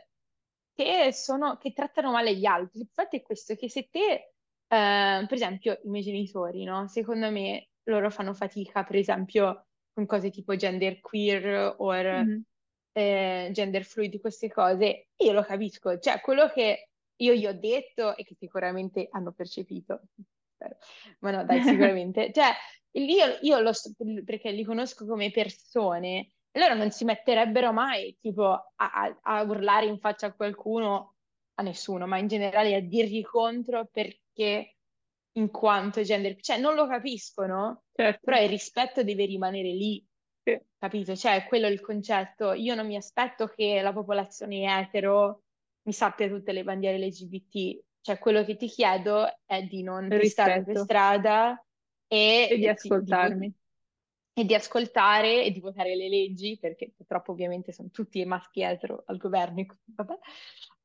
[0.74, 2.80] che sono, che trattano male gli altri.
[2.80, 4.29] Il fatto è questo, che se te,
[4.76, 6.86] per esempio, i miei genitori, no?
[6.88, 12.44] Secondo me loro fanno fatica, per esempio, con cose tipo gender queer o Mhm.
[12.92, 18.16] eh, gender fluid, queste cose, io lo capisco, cioè quello che io gli ho detto
[18.16, 20.02] e che sicuramente hanno percepito,
[21.20, 22.52] ma no, dai, sicuramente, cioè
[22.92, 23.92] io, io lo so
[24.24, 29.42] perché li conosco come persone, e loro non si metterebbero mai tipo a, a- a
[29.42, 31.14] urlare in faccia a qualcuno,
[31.54, 33.86] a nessuno, ma in generale a dirgli contro
[34.40, 34.76] perché
[35.32, 40.04] in quanto gender, cioè non lo capiscono, Certo, però il rispetto deve rimanere lì
[40.42, 41.14] sì, Capito?
[41.14, 42.54] Cioè, quello è il concetto.
[42.54, 45.42] Io non mi aspetto che la popolazione etero
[45.82, 47.78] mi sappia tutte le bandiere LGBT.
[48.00, 51.62] Cioè, quello che ti chiedo è di non pistarmi per strada
[52.06, 53.54] e di e di, di ascoltarmi.
[54.32, 59.02] e di ascoltare e di votare le leggi, perché purtroppo ovviamente sono tutti maschi etero
[59.06, 59.66] al governo.
[59.84, 60.18] vabbè.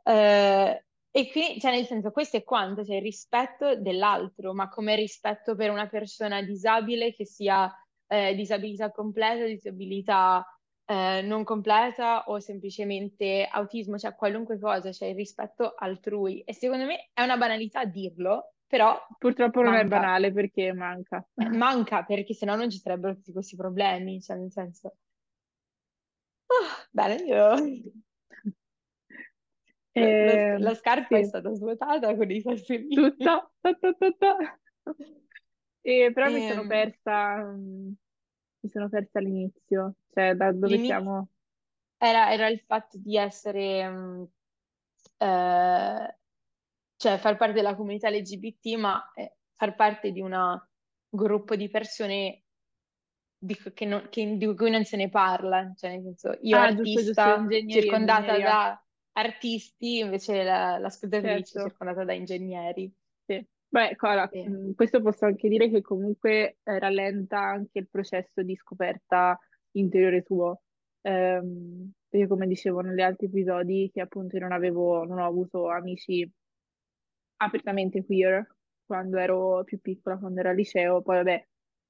[0.03, 0.85] Eh,
[1.17, 5.55] e quindi, cioè, nel senso, questo è quanto, cioè il rispetto dell'altro, ma come rispetto
[5.55, 7.73] per una persona disabile che sia
[8.07, 10.45] eh, disabilità completa, disabilità
[10.83, 16.41] eh, non completa o semplicemente autismo, cioè qualunque cosa, cioè il rispetto altrui.
[16.41, 19.99] E secondo me è una banalità dirlo, però Purtroppo non è manca.
[19.99, 21.25] banale perché manca.
[21.33, 24.97] Eh, manca perché sennò non ci sarebbero tutti questi problemi, cioè nel senso...
[26.47, 28.03] Ah, bene, io...
[29.97, 33.51] La, la- Eh, la scarpa è sì, stata svuotata con i tutta, ta,
[34.19, 34.59] ta.
[35.81, 37.91] E però mi sono Ehm, persa, mm,
[38.61, 41.29] mi sono persa all'inizio, cioè da dove siamo.
[41.97, 44.29] era, era il fatto di essere,
[45.17, 46.17] eh,
[46.97, 50.59] cioè far parte della comunità LGBT, ma eh, far parte di un
[51.09, 52.43] gruppo di persone
[53.37, 55.73] di, che non- che- di cui non se ne parla.
[55.75, 58.84] Cioè, nel senso, io Ah, giusto, giusto, artista ingegneria, circondata da
[59.17, 61.59] artisti, invece la, la scrittrice certo.
[61.59, 62.91] circondata da ingegneri.
[63.25, 63.45] Sì.
[63.67, 64.41] Beh, Cora, Sì.
[64.41, 69.37] mh, questo posso anche dire che comunque eh, rallenta anche il processo di scoperta
[69.71, 70.61] interiore tuo.
[71.01, 75.69] Ehm, perché come dicevo negli altri episodi, che appunto io non avevo, non ho avuto
[75.69, 76.29] amici
[77.37, 78.45] apertamente queer
[78.85, 81.01] quando ero più piccola, quando ero al liceo.
[81.01, 81.47] Poi vabbè,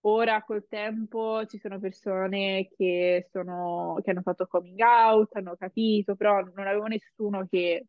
[0.08, 6.16] ora col tempo ci sono persone che sono, che hanno fatto coming out, hanno capito,
[6.16, 7.86] però non avevo nessuno che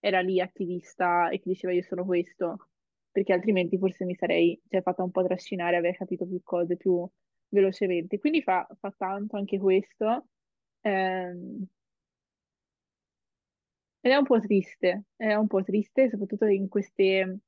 [0.00, 2.68] era lì attivista e che diceva io sono questo,
[3.10, 7.06] perché altrimenti forse mi sarei, cioè, fatta un po' trascinare, avrei capito più cose più
[7.48, 8.18] velocemente.
[8.18, 10.26] Quindi fa, fa tanto anche questo.
[10.82, 11.66] ehm,
[14.00, 17.38] ed è un po' triste, è un po' triste, soprattutto in queste,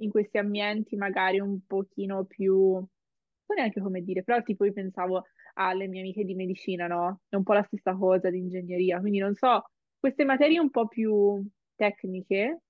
[0.00, 5.24] in questi ambienti magari un pochino più, non neanche come dire, però tipo io pensavo
[5.54, 7.20] alle mie amiche di medicina, no?
[7.28, 9.64] È un po' la stessa cosa di ingegneria, quindi non so,
[9.98, 11.44] queste materie un po' più
[11.74, 12.60] tecniche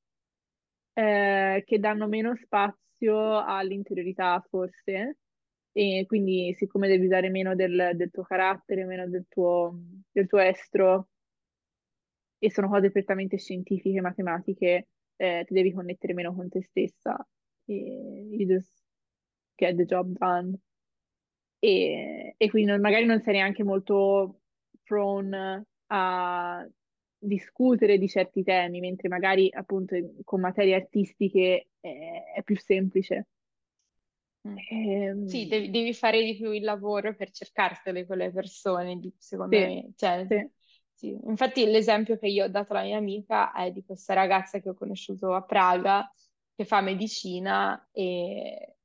[0.93, 5.18] eh, che danno meno spazio all'interiorità, forse,
[5.72, 9.74] e quindi siccome devi usare meno del, del tuo carattere, meno del tuo,
[10.11, 11.09] del tuo estro,
[12.39, 14.89] e sono cose prettamente scientifiche, matematiche,
[15.21, 17.16] eh, ti devi connettere meno con te stessa,
[17.66, 17.75] e
[18.31, 18.83] you just
[19.57, 20.59] get the job done.
[21.59, 24.41] E, e quindi non- magari non sei neanche molto
[24.85, 26.66] prone a
[27.18, 29.95] discutere di certi temi, mentre magari appunto
[30.25, 33.27] con materie artistiche è, è più semplice.
[34.47, 34.62] Mm.
[35.25, 39.59] Sì, Ehm, devi, devi fare di più il lavoro per cercartele quelle persone, di- secondo
[39.59, 39.93] sì, me.
[39.97, 40.51] Cioè, sì,
[41.01, 41.18] sì.
[41.24, 44.74] Infatti l'esempio che io ho dato alla mia amica è di questa ragazza che ho
[44.74, 46.12] conosciuto a Praga,
[46.55, 48.76] che fa medicina e,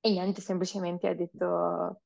[0.00, 2.00] e niente, semplicemente ha detto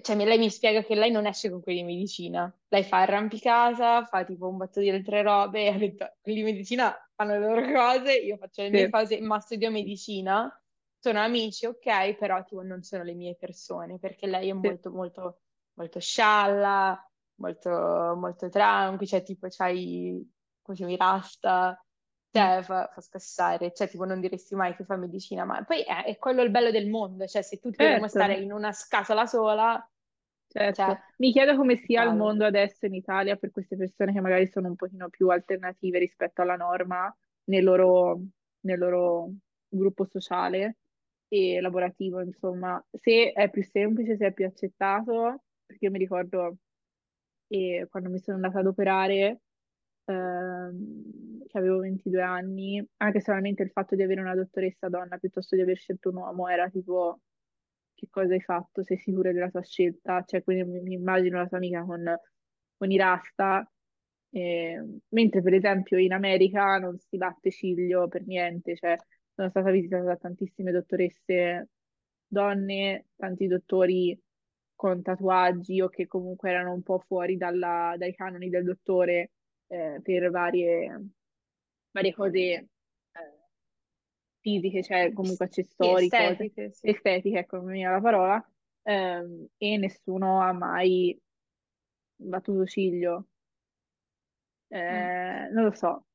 [0.00, 4.04] cioè lei mi spiega che lei non esce con quelli di medicina, lei fa arrampicata,
[4.04, 7.38] fa tipo un botto di altre robe e ha detto quelli di medicina fanno le
[7.38, 10.62] loro cose, io faccio le mie sì, cose, ma studio medicina,
[10.98, 14.58] sono amici, ok, però tipo non sono le mie persone, perché lei è sì.
[14.58, 15.40] molto molto
[15.74, 17.05] molto scialla,
[17.36, 17.70] molto
[18.16, 20.32] molto tranqui, cioè tipo c'hai
[20.62, 21.86] come si chiama, i rasta,
[22.34, 22.50] Mm.
[22.50, 26.04] cioè fa, fa scassare, cioè tipo non diresti mai che fa medicina, ma poi è,
[26.04, 29.26] è quello il bello del mondo, cioè se tutti dovremmo Certo, stare in una scatola
[29.26, 29.88] sola,
[30.48, 30.82] certo.
[30.84, 34.46] cioè, Mi chiedo come sia il mondo adesso in Italia per queste persone che magari
[34.48, 37.14] sono un pochino più alternative rispetto alla norma
[37.44, 38.20] nel loro,
[38.60, 39.32] nel loro
[39.68, 40.78] gruppo sociale
[41.28, 42.84] e lavorativo, insomma.
[42.90, 46.56] Se è più semplice, se è più accettato, perché io mi ricordo
[47.48, 49.40] che quando mi sono andata ad operare
[50.04, 55.56] ehm, che avevo 22 anni, anche solamente il fatto di avere una dottoressa donna piuttosto
[55.56, 57.20] di aver scelto un uomo era tipo,
[57.94, 58.82] che cosa hai fatto?
[58.82, 60.22] Sei sicura della tua scelta?
[60.24, 62.04] Cioè, quindi mi, mi immagino la tua amica con,
[62.76, 63.68] con i rasta,
[64.30, 68.96] eh, mentre per esempio in America non si batte ciglio per niente, cioè
[69.34, 71.68] sono stata visitata da tantissime dottoresse
[72.26, 74.18] donne, tanti dottori
[74.76, 79.32] con tatuaggi o che comunque erano un po' fuori dalla- dai canoni del dottore
[79.68, 81.10] eh, per varie,
[81.90, 82.68] varie cose eh,
[84.40, 86.88] fisiche, cioè comunque accessori, cose estetiche, sì.
[86.88, 88.50] estetiche, ecco, non mi viene la parola,
[88.82, 91.18] ehm, e nessuno ha mai
[92.16, 93.26] battuto ciglio.
[94.72, 94.76] Mm.
[94.76, 96.06] Eh, non lo so,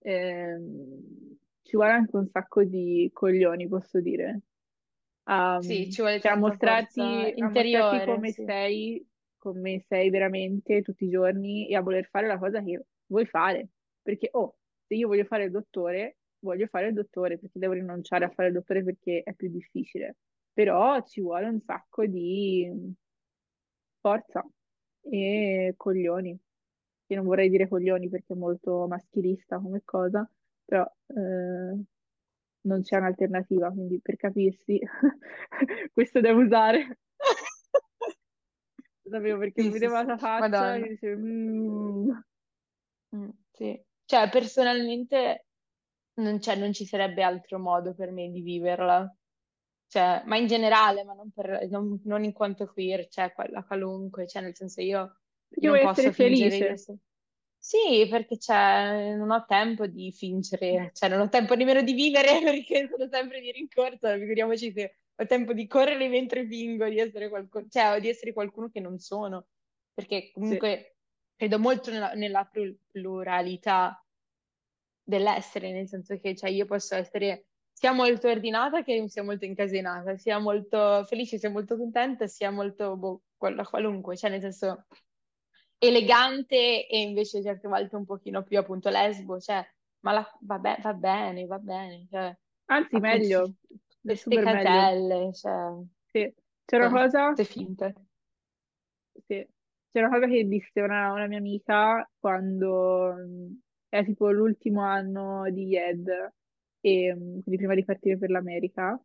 [0.00, 4.40] Ehm, ci vuole anche un sacco di coglioni, posso dire,
[5.28, 8.44] a, Sì, ci vuole cioè a mostrarti, a mostrarti interiore, come sì.
[8.44, 9.08] sei,
[9.38, 13.68] come sei veramente tutti i giorni e a voler fare la cosa che vuoi fare.
[14.02, 14.56] Perché, oh,
[14.86, 18.48] se io voglio fare il dottore, voglio fare il dottore, perché devo rinunciare a fare
[18.48, 20.16] il dottore perché è più difficile.
[20.52, 22.94] Però ci vuole un sacco di
[24.00, 24.46] forza
[25.00, 26.38] e coglioni.
[27.08, 30.28] Io non vorrei dire coglioni perché è molto maschilista come cosa,
[30.64, 31.84] però eh,
[32.66, 34.78] non c'è un'alternativa, quindi per capirsi,
[35.92, 36.98] questo devo usare.
[39.02, 42.10] Lo sapevo perché mi Sì, sì, vedeva sì, la faccia e dicevo, "Mm".
[43.14, 43.80] Mm, sì.
[44.04, 45.46] Cioè, personalmente
[46.14, 49.12] non, c'è- non ci sarebbe altro modo per me di viverla.
[49.88, 54.26] Cioè, ma in generale, ma non, per- non- non in quanto queer, cioè quella qualunque,
[54.26, 56.68] cioè nel senso io, Perché io non vuoi essere posso fingere di felice.
[56.68, 56.98] essere...
[57.68, 62.38] Sì, perché cioè, non ho tempo di fingere, cioè non ho tempo nemmeno di vivere
[62.42, 67.28] perché sono sempre di rincorsa, figuriamoci se ho tempo di correre mentre fingo di essere
[67.28, 69.48] qualcuno, cioè di essere qualcuno che non sono,
[69.92, 70.98] perché Sì, comunque
[71.34, 74.00] credo molto nella, nella plu- pluralità
[75.02, 80.16] dell'essere, nel senso che cioè, io posso essere sia molto ordinata che sia molto incasinata,
[80.16, 84.86] sia molto felice, sia molto contenta, sia molto boh, qual- qualunque, cioè nel senso
[85.78, 89.64] elegante e invece certe volte un pochino più appunto lesbo, cioè
[90.00, 93.54] ma la- vabbè, va bene, va bene, cioè anzi meglio,
[94.02, 96.32] queste caselle, cioè Sì.
[96.64, 97.94] C'è una sono cosa finte.
[99.26, 99.46] Sì.
[99.92, 103.58] C'è una cosa che disse una, una mia amica quando mh,
[103.88, 106.32] era tipo l'ultimo anno di IED,
[106.80, 109.00] e, mh, quindi prima di partire per l'America,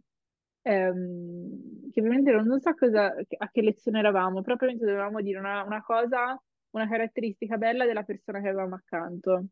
[0.64, 5.40] ehm, che ovviamente non, non so cosa, a che lezione eravamo, però probabilmente dovevamo dire
[5.40, 6.42] una, una cosa,
[6.72, 9.46] una caratteristica bella della persona che avevamo accanto.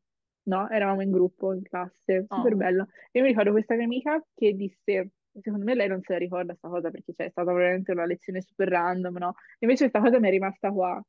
[0.44, 0.70] No?
[0.70, 2.56] Eravamo in gruppo, in classe, super Oh.
[2.56, 2.88] bello.
[3.12, 5.12] E io mi ricordo questa mia amica che disse,
[5.42, 8.42] secondo me lei non se la ricorda sta cosa perché c'è stata veramente una lezione
[8.42, 9.34] super random, no?
[9.60, 11.02] Invece questa cosa mi è rimasta qua,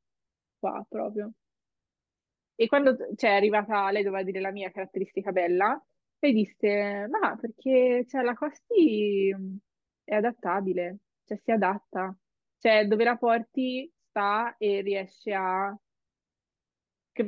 [0.58, 1.32] qua proprio.
[2.54, 5.82] E quando cioè, è arrivata, lei doveva dire la mia caratteristica bella,
[6.18, 9.34] lei disse, ma perché cioè, la Costi
[10.04, 12.14] è adattabile, cioè si adatta,
[12.58, 15.74] cioè dove la porti sta e riesce a,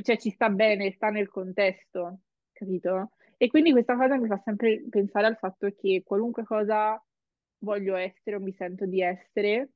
[0.01, 2.20] cioè ci sta bene, sta nel contesto,
[2.53, 3.12] capito?
[3.36, 7.03] E quindi questa cosa mi fa sempre pensare al fatto che qualunque cosa
[7.59, 9.70] voglio essere o mi sento di essere,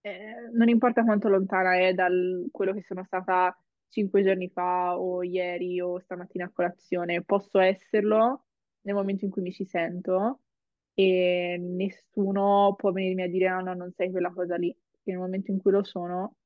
[0.00, 2.08] eh, non importa quanto lontana è da
[2.50, 3.56] quello che sono stata
[3.88, 8.46] cinque giorni fa o ieri o stamattina a colazione, posso esserlo
[8.82, 10.40] nel momento in cui mi ci sento
[10.94, 15.20] e nessuno può venirmi a dire no, no, non sei quella cosa lì, perché nel
[15.20, 16.36] momento in cui lo sono,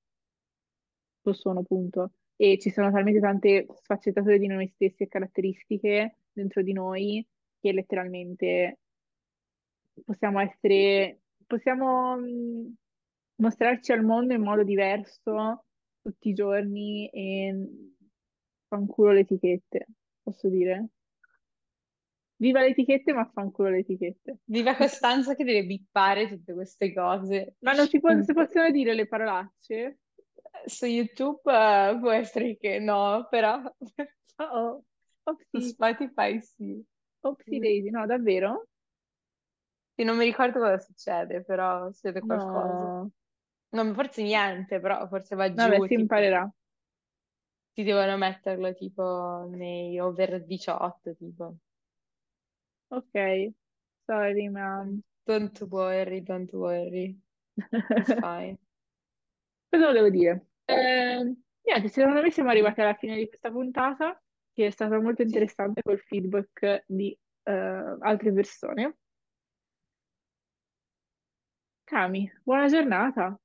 [1.30, 2.12] lo sono, punto.
[2.36, 7.26] E ci sono talmente tante sfaccettature di noi stessi e caratteristiche dentro di noi
[7.60, 8.78] che letteralmente
[10.04, 12.74] possiamo essere, possiamo mh,
[13.36, 15.64] mostrarci al mondo in modo diverso
[16.02, 17.68] tutti i giorni e
[18.68, 19.86] fanculo le etichette,
[20.22, 20.88] posso dire?
[22.38, 24.40] Viva le etichette, ma fanculo le etichette.
[24.44, 27.56] Viva Costanza che deve bippare tutte queste cose.
[27.60, 30.00] Ma non si, può, si possono dire le parolacce?
[30.66, 33.62] Su YouTube eh, può essere che no, però
[34.38, 34.82] Oh
[35.24, 36.84] oh, su Spotify sì.
[37.20, 38.66] Opsi Daisy, no, davvero?
[39.94, 42.68] Sì, non mi ricordo cosa succede, però succede qualcosa.
[42.68, 43.10] No.
[43.70, 45.56] Non, forse niente, però forse va giù.
[45.56, 46.50] Vabbè, si tipo, imparerà.
[47.72, 51.56] ti devono metterlo tipo nei over 18, tipo.
[52.90, 53.52] Ok,
[54.06, 55.00] sorry, ma'am.
[55.26, 57.18] Don't worry, don't worry.
[57.56, 58.58] It's fine.
[59.70, 60.46] Cosa volevo dire?
[60.68, 61.22] Eh,
[61.62, 64.20] niente, secondo me siamo arrivati alla fine di questa puntata,
[64.52, 65.36] che è stata molto Sì.
[65.36, 67.52] interessante col feedback di eh,
[68.00, 68.98] altre persone.
[71.86, 73.40] Cami, buona giornata.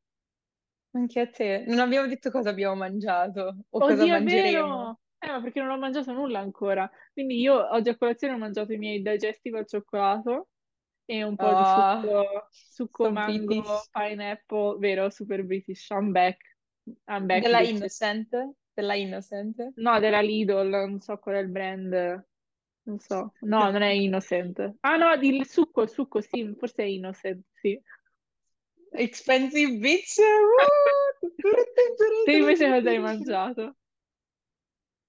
[0.94, 1.64] Anche a te.
[1.68, 4.24] Non abbiamo detto cosa abbiamo mangiato o cosa Oddio, è mangeremo.
[4.24, 5.00] vero!
[5.20, 6.90] Eh, ma perché non ho mangiato nulla ancora.
[7.14, 10.50] Quindi io oggi a colazione ho mangiato i miei digestive al cioccolato
[11.06, 13.92] e un po' di Oh, succo, succo mango, British.
[13.92, 15.10] pineapple, vero?
[15.10, 15.90] Super British.
[15.92, 16.38] I'm back.
[17.06, 17.62] I'm back, Della.
[17.62, 18.54] Innocent?
[18.74, 19.74] Della Innocent?
[19.76, 22.26] No, della Lidl, non so qual è il brand.
[22.84, 23.34] Non so.
[23.42, 24.76] No, non è Innocent.
[24.80, 27.80] Ah no, il succo, il succo, sì, forse è Innocent, sì.
[28.94, 30.18] Expensive bitch!
[32.26, 33.76] Te invece cosa hai mangiato?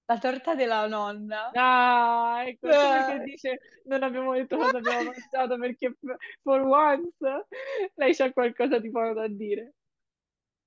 [0.05, 1.49] La torta della nonna.
[1.53, 3.23] Ah, ecco, solo che Eh.
[3.23, 5.97] dice non abbiamo detto cosa abbiamo mangiato perché
[6.41, 7.47] for once
[7.95, 9.73] lei c'ha qualcosa di buono da dire.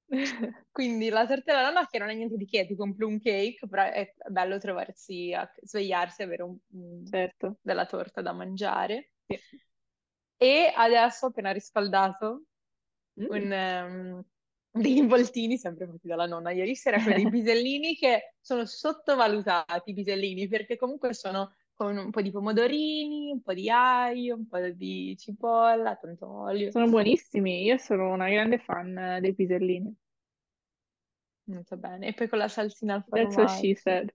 [0.71, 3.19] Quindi la torta della nonna che non è niente di che, è tipo un plum
[3.19, 7.59] cake, però è bello trovarsi, a svegliarsi e avere un- un- Certo.
[7.61, 9.11] della torta da mangiare.
[9.29, 9.41] Sì.
[10.39, 12.45] E adesso ho appena riscaldato
[13.19, 13.27] Mm.
[13.31, 14.25] un, ehm,
[14.71, 19.95] dei involtini sempre fatti dalla nonna ieri sera con dei pisellini che sono sottovalutati, i
[19.95, 24.59] pisellini, perché comunque sono con un po' di pomodorini, un po' di aglio, un po'
[24.70, 26.70] di cipolla, tanto olio.
[26.70, 29.95] Sono buonissimi, io sono una grande fan eh, dei pisellini.
[31.45, 32.09] Molto bene.
[32.09, 34.12] E poi con la salsina al That's what she said.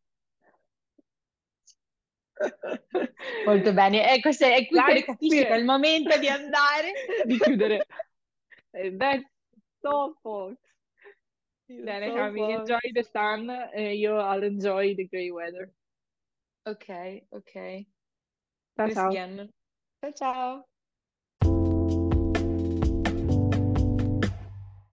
[3.45, 4.11] Molto bene.
[4.11, 6.91] E questo è, è qui che Like, capisci che è il momento di andare.
[7.25, 7.85] di chiudere.
[8.71, 9.29] Eh, That's
[9.79, 10.59] so folks.
[11.67, 12.49] Bene, So Cami, fun.
[12.49, 15.71] enjoy the sun e io I'll enjoy the grey weather.
[16.65, 16.87] Ok,
[17.31, 17.51] ok.
[18.75, 19.23] Ciao ciao.
[20.01, 20.70] Ciao ciao.